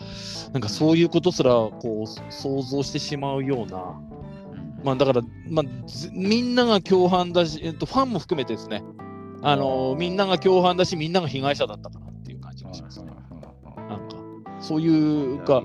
[0.53, 4.01] なんかそういうことすらこう想像してしまうような、
[4.83, 8.83] まあ、だから、まあ、ずみんなが共犯だし、えっと、ファンも含めてですね。
[9.43, 13.11] あのみんなが共犯だしみんなが被害者だったかなっていう感じがしますね。
[13.89, 14.17] なんか
[14.61, 15.63] そういうか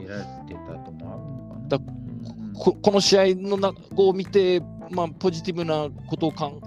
[2.57, 6.61] ここの試合のなを見て、まあ、ポジティブなことをかん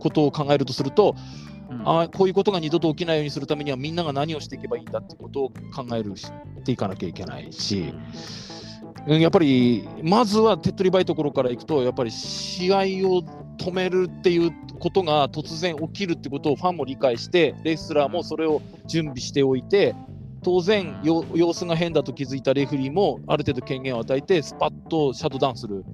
[0.00, 1.14] ことを考えるとすると、
[1.70, 1.88] うん。
[1.88, 6.32] あーこういうことが二度と起きないようにするためにはみんなが何をしていけばいいんだってことを考えるし
[6.64, 8.02] ていかなきゃいけないし、うん
[9.06, 12.76] やっぱりまずは手っ取り早いところからいくとやっぱり試合
[13.08, 13.22] を
[13.58, 19.94] 止めるっていうことが突然起きるってことをファンも理解してレスラーもそれを準備しておいて
[20.42, 25.84] 当然よ様子が変だと気づいたレフェリーもある程度権限を与えてスパッとシャットダウンする。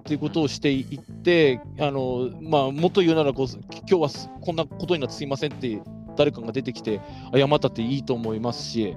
[0.00, 5.80] っていうことをしていってあの、まあ、もっと言うならこう今日はすこんなことになってすいませんって
[6.16, 7.00] 誰かが出てきて
[7.34, 8.96] 謝ったっていいと思いますし。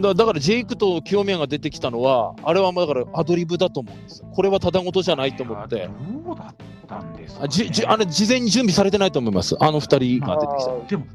[0.00, 4.24] だだからジェイクと清宮が出てきたのはあれはだからアドリブだと思うんです。
[4.32, 5.90] これはただごとじゃないと思って。
[6.24, 6.54] どうだっ
[6.86, 9.56] たんですか、ね、あじじあれ事前に準備されてないと思います。
[9.60, 10.88] あの2人が出てきた。
[10.88, 11.06] でも、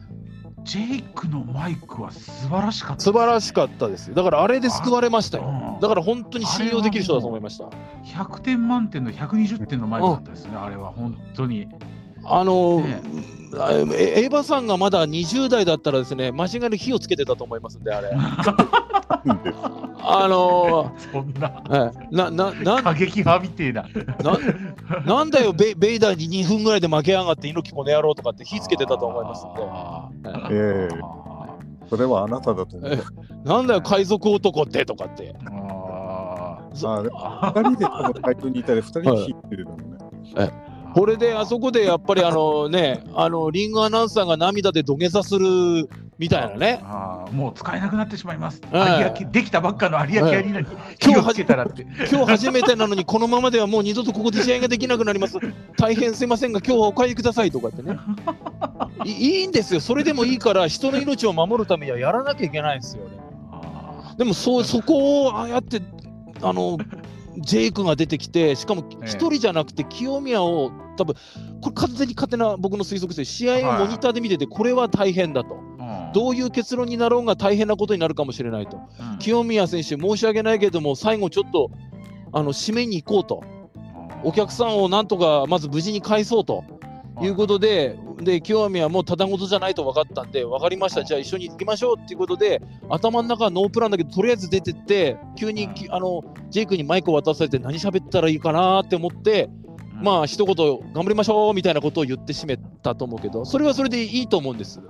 [0.69, 5.45] ジェイクのマイクは素晴らしかった、素晴らしかったですだからあれで救われましたよ。
[5.45, 5.79] うん。
[5.79, 7.65] だから本当に信用できる人だと思いました。
[8.05, 11.67] 100点満点の120点のマイクだったですね、あれは本当に。
[12.23, 13.01] あのね
[13.51, 18.11] エヴァさんがまだ20代だったらですね間違いなく火をつけてたと思いますんであれ。
[20.01, 21.63] あのそんな。
[21.71, 23.85] ええななな過激派みてえな。
[24.23, 24.37] な
[25.03, 29.61] なんだよベイベイダーに2分ぐらいで負けやがって猪木この野郎とかって火つけてたと思いますんで。
[29.63, 30.09] あ
[30.51, 30.99] えええ。
[31.01, 31.55] あ
[31.89, 33.03] それはあなただと思う。
[33.43, 35.33] なんだよ海賊男ってとかって。
[35.47, 40.68] あそあで二人でこの会場にいたり、二人で弾いてるのもね。
[40.93, 46.81] これであそこでやっぱりあのね あのリングアナウンサーが涙で土下座するみたいなね。
[46.83, 48.61] あーもう使えなくなってしまいます。
[48.71, 51.83] はい有明できたばっかの有明アリーナに今日気をつけたらって。
[52.11, 55.37] 今日初めてなのにこのままではもう二度とここで試合ができなくなります。
[55.77, 57.97] 大変すいませんが今日はお帰りくださいとかってね。
[59.05, 59.79] いいいんですよ。
[59.79, 63.11] それでもいいから人の命を守るためにはやらなきゃいけないんですよね
[63.51, 65.81] あでもそうそこをああやって
[66.41, 66.77] あの
[67.37, 69.05] ジェイクが出てきてしかもええ。
[69.07, 71.15] 一人じゃなくて清宮を多分
[71.61, 75.55] これ完全に勝手な僕の推測です試合をモニターで見ててこれは大変だと。
[75.55, 78.77] ーどういう結論になろうが大変なことになるかもしれないと。
[78.77, 79.19] うん。
[79.19, 81.71] 清宮選手申し訳ないけれども最後ちょっと
[82.31, 83.43] あの締めに行こうと。
[84.21, 86.65] お客さんをなんとかまず無事に返そうと
[87.25, 87.29] い。
[87.29, 99.49] うことで、で清宮もただごとじゃないと分かったんで、分かりました、じゃあ一緒に行きましょうっていうことで、頭の中はノープランだけど、とりあえず出てって、急にきあのジェイクにマイクを渡されて、何喋ったらいいかなって思って、
[100.01, 100.55] まあ一言
[100.93, 104.81] 頑張りましょうみたいなことを言ってしめたと思うけど、それはそれでいいと思うんです。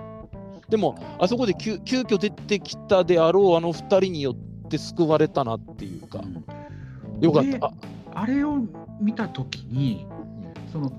[0.68, 6.20] でも、あそこで急急遽出てきたであろうあの2人によって救われたなっていうか、
[7.20, 7.66] よかった。
[7.66, 7.72] あ。
[8.14, 8.58] あれを
[9.00, 10.06] 見たときに、
[10.72, 10.92] その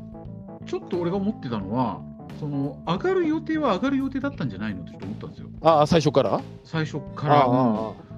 [0.66, 2.02] ちょっと俺が思ってたのは、
[2.40, 6.42] その上がる予定は上がる予定だったんじゃないのってちょっと思ったんですよ、あ、最初から？
[6.64, 7.46] 最初から。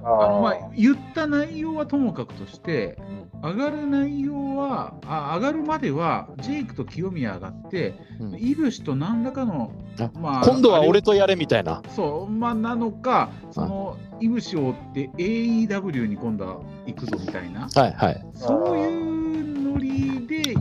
[0.05, 2.97] あのまあ、言った内容はともかくとして、
[3.41, 9.71] 上がる内容は、あ上がるまでは、ジェイクと清宮上がって、うんイブシと何らかの、
[10.01, 11.81] あまあ、今度は俺とやれみたいな。
[11.87, 18.25] そう、まあ、なのか、そのイブシを追って AEW に今度は行くぞみたいな、はいはい。
[18.33, 20.57] そういうノリで、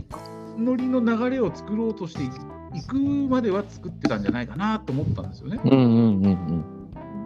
[0.57, 2.29] ノノリの流れを作ろうとしてい
[2.81, 5.59] くまでは作ってたんじゃないかなと思ったんですよね。
[5.63, 6.65] うんうんうんうん。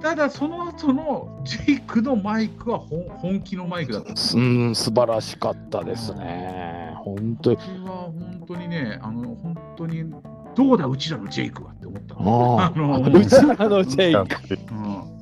[0.02, 6.94] ただ、その後のジェイクのマイクは本本気のマイクだったん素晴らしかったですね。
[6.98, 10.04] 本当には本当にね、あの本当に
[10.56, 12.58] どうだ、うちらのジェイクはって思ったの。
[12.62, 14.58] あのうちらのジェイク。
[14.72, 15.18] うん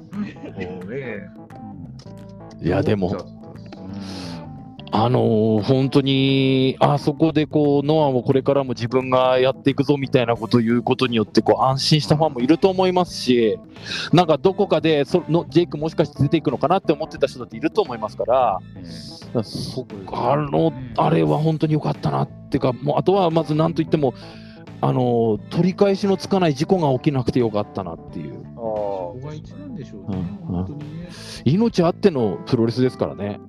[2.62, 3.16] いや、でも
[4.98, 13.60] あのー本当に、あそこでこう、ノアもこれからも自分がやっていくぞみたいなことを言うことによって、こう、安心したファンもいると思いますし、
[14.14, 18.60] なんかどこかでその、ジェイクもしかして出ていくのかなって思ってた人だっていると思いますから、
[19.44, 24.14] そあの、あれは本当に良かったなっていうか、もうあとはまずなんといっても、
[24.80, 30.24] あのー取り返しのつかない事故が起きなくてよかったなっていう、あここが一なんでしょうね、うん。
[30.48, 31.10] 本当にね。
[31.44, 33.40] 命あってのプロレスですからね。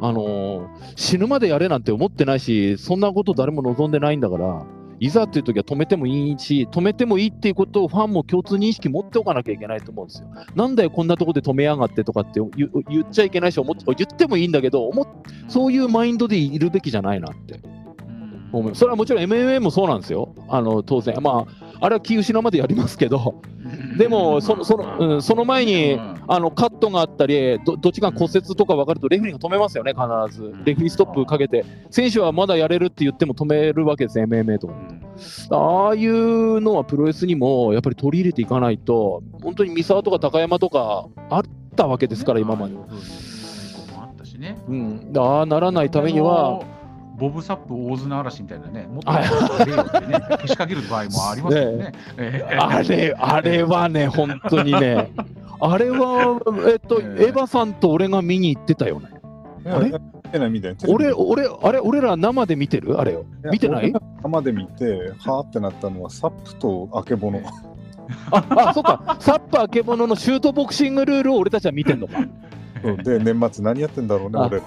[0.00, 4.66] あのー死ぬまでやれなんて思ってないし、そんなこと誰も望んでないんだから、
[5.00, 10.28] いざっていう時は止めてもいいし、止めてもいいっていうことをファンも共通認識持っておかなきゃいけないと思うんですよ。
[10.56, 14.90] なんだよ、こんなとこで止めやがってとかって言言っちゃいけないし、思っ言ってもいいんだけど、
[15.46, 17.60] そういうマインドでいるべきじゃないなって。
[18.74, 20.34] それはもちろん MMA もそうなんですよ。
[20.48, 21.14] あの当然。
[21.20, 23.40] まあ、あれは気失うまでやりますけど、
[23.96, 30.52] でも、そのそのうん、その前に、あのカットがあったりど、どっちが骨折とか分かると、レフェリーが止めますよね、必ず。
[30.64, 34.74] レフェリーストップかけて、選手はまだやれるって言っても止めるわけです、MMA とか。
[35.50, 41.42] ああいうのはプロレスにもやっぱり取り入れていかないと、本当に三沢とか高山とかあっ
[41.76, 42.74] たわけですから、今まで。
[42.76, 44.58] ああったしね。
[44.68, 46.60] うん、ああならないためには、
[47.18, 51.92] ボブ・サップ大綱嵐みたいなね、もっとね、けしかける場合もありますよ ね。
[52.16, 55.10] ええあれ、あれはね、本当にね、
[55.60, 56.40] あれは、
[56.70, 59.08] えっと、ええエヴァさんと俺が見に行ってたよね。
[59.66, 59.92] あれ？
[60.86, 63.00] 俺、俺、あれ、俺ら生で見てる？
[63.00, 63.24] あれよ。
[63.50, 63.92] 見てない？
[64.22, 67.40] 生で見て、はーってなったのは、サップとあけぼの。
[68.30, 69.16] あ、あ、そっか。
[69.18, 72.14] サッパーけぼののシュートボクシングルールを俺たちは見てんのか。
[73.02, 74.62] で、年末何やってんだろうね、あ俺。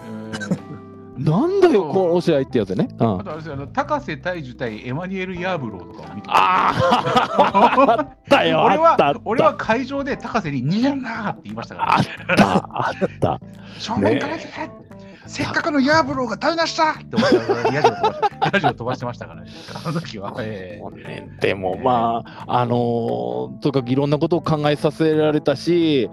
[1.18, 2.88] えなんだよ、この試合ってやつね。
[3.00, 3.20] うん。
[3.20, 6.28] あとあれですよあの高瀬大樹対エマニュエル・ヤーブローとかを見て。
[6.32, 7.92] あー。
[7.92, 9.22] あったよ、俺は。
[9.26, 12.04] 俺は会場で高瀬に逃げんなーって言いましたから、あっ
[12.38, 13.40] た、あった。
[13.80, 14.92] 正面から行け
[15.28, 20.36] せっかくのヤーブローが台無しだって思ってヤジを飛ばしてヤジを飛ばしてましたからね、あの時は。
[20.40, 21.08] ええ。
[21.08, 26.10] ねでもまあ、あのーとにかくいろんなことを考えさせられたし、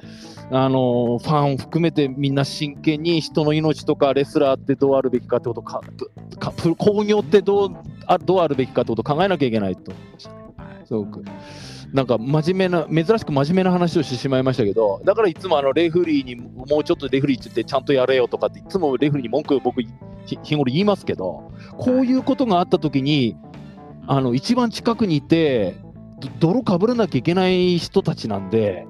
[0.50, 5.82] あのーファン含めてみんな真剣に人の命とかレスラーってどうあるべきかってことをか
[6.78, 7.76] 興行ってどう
[8.06, 10.38] あどうあるべきかってことを考えなきゃいけないと思いましたね。
[10.86, 11.22] すごく。
[11.92, 19.88] なんか真面目な、珍しく真面目な話をしてしまいましたけど、だからいつもあのレフリーにもうちょっとレフリーって言ってちゃんとやれよとかっていつもレフリーに文句を僕ひ
[20.42, 23.36] 日頃言いますけど、こういうことがあった時に、
[24.06, 25.76] あの一番近くにいて、
[26.20, 28.86] ど泥かぶらなきゃいけない人たちなんで、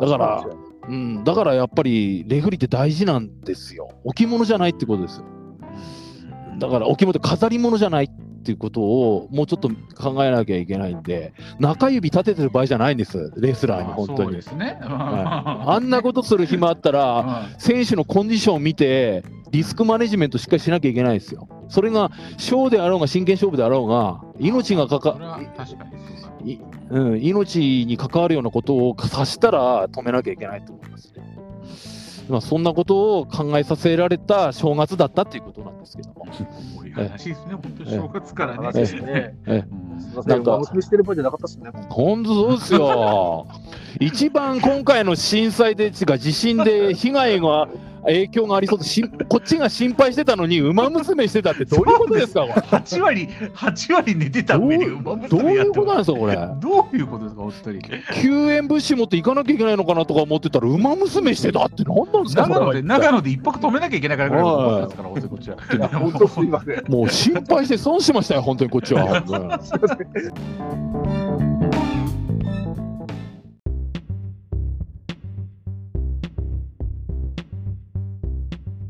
[0.00, 0.44] だから、
[0.88, 3.88] うん、だからやっぱりレフリーって大事なんですよ。
[4.04, 5.24] 置物じゃないってことですよ。
[6.58, 14.42] だから置物って飾り物じゃないっていうことをもうちょっと考えなきゃいけないんで、中指立ててる場合じゃないんです、レスラーに、本当にそうで。
[14.42, 14.78] すね。
[14.82, 21.48] はいあんなことする暇あったら、 選手のコンディションを見て、リスクマネジメントしっかりしなきゃいけないですよ。
[21.68, 25.40] それが、ショーであろうが、真剣勝負であろうが、命がかか、
[26.90, 27.10] う。
[27.16, 31.22] ん、命に関わるようなことを察したら止めなきゃいけないと思いますね。
[32.28, 36.26] まあ、そんなことを考えさせられた正月だったということなんですけども。
[36.94, 38.56] 話ですね、本当に正月からね。
[38.58, 39.34] 話ですね。
[39.46, 41.70] えうんすいません、馬娘してる場合じゃなかったですね。
[41.88, 43.46] 本当そうですよ。
[44.00, 47.68] 一番今回の震災で、違う地震で被害が、
[48.06, 52.52] 影響がありそうでし、 こっちが心配してたのに、馬娘してたってどういうことですか、これ。
[52.54, 56.34] 8割、8割寝てた上に馬どういう娘やってますことなんですか、これ？
[56.60, 57.80] どういうことですか、本当に。
[58.20, 65.56] 救援物資持って行かなきゃいけないのかなとか思ってたら、馬娘してたって何なんですか、長野で、長野で一泊止めなきゃいけないからぐらい思ってますから、本当にこっちは。
[65.98, 66.83] 本当すいません。
[66.88, 69.22] もう心配して損しましたよ、本当にこっちは。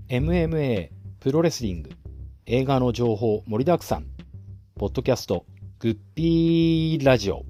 [0.08, 1.90] MMA プロレスリング。
[2.46, 4.06] 映画の情報盛りだくさん。
[4.76, 5.46] ポッドキャスト
[5.78, 7.44] グッピーラジオ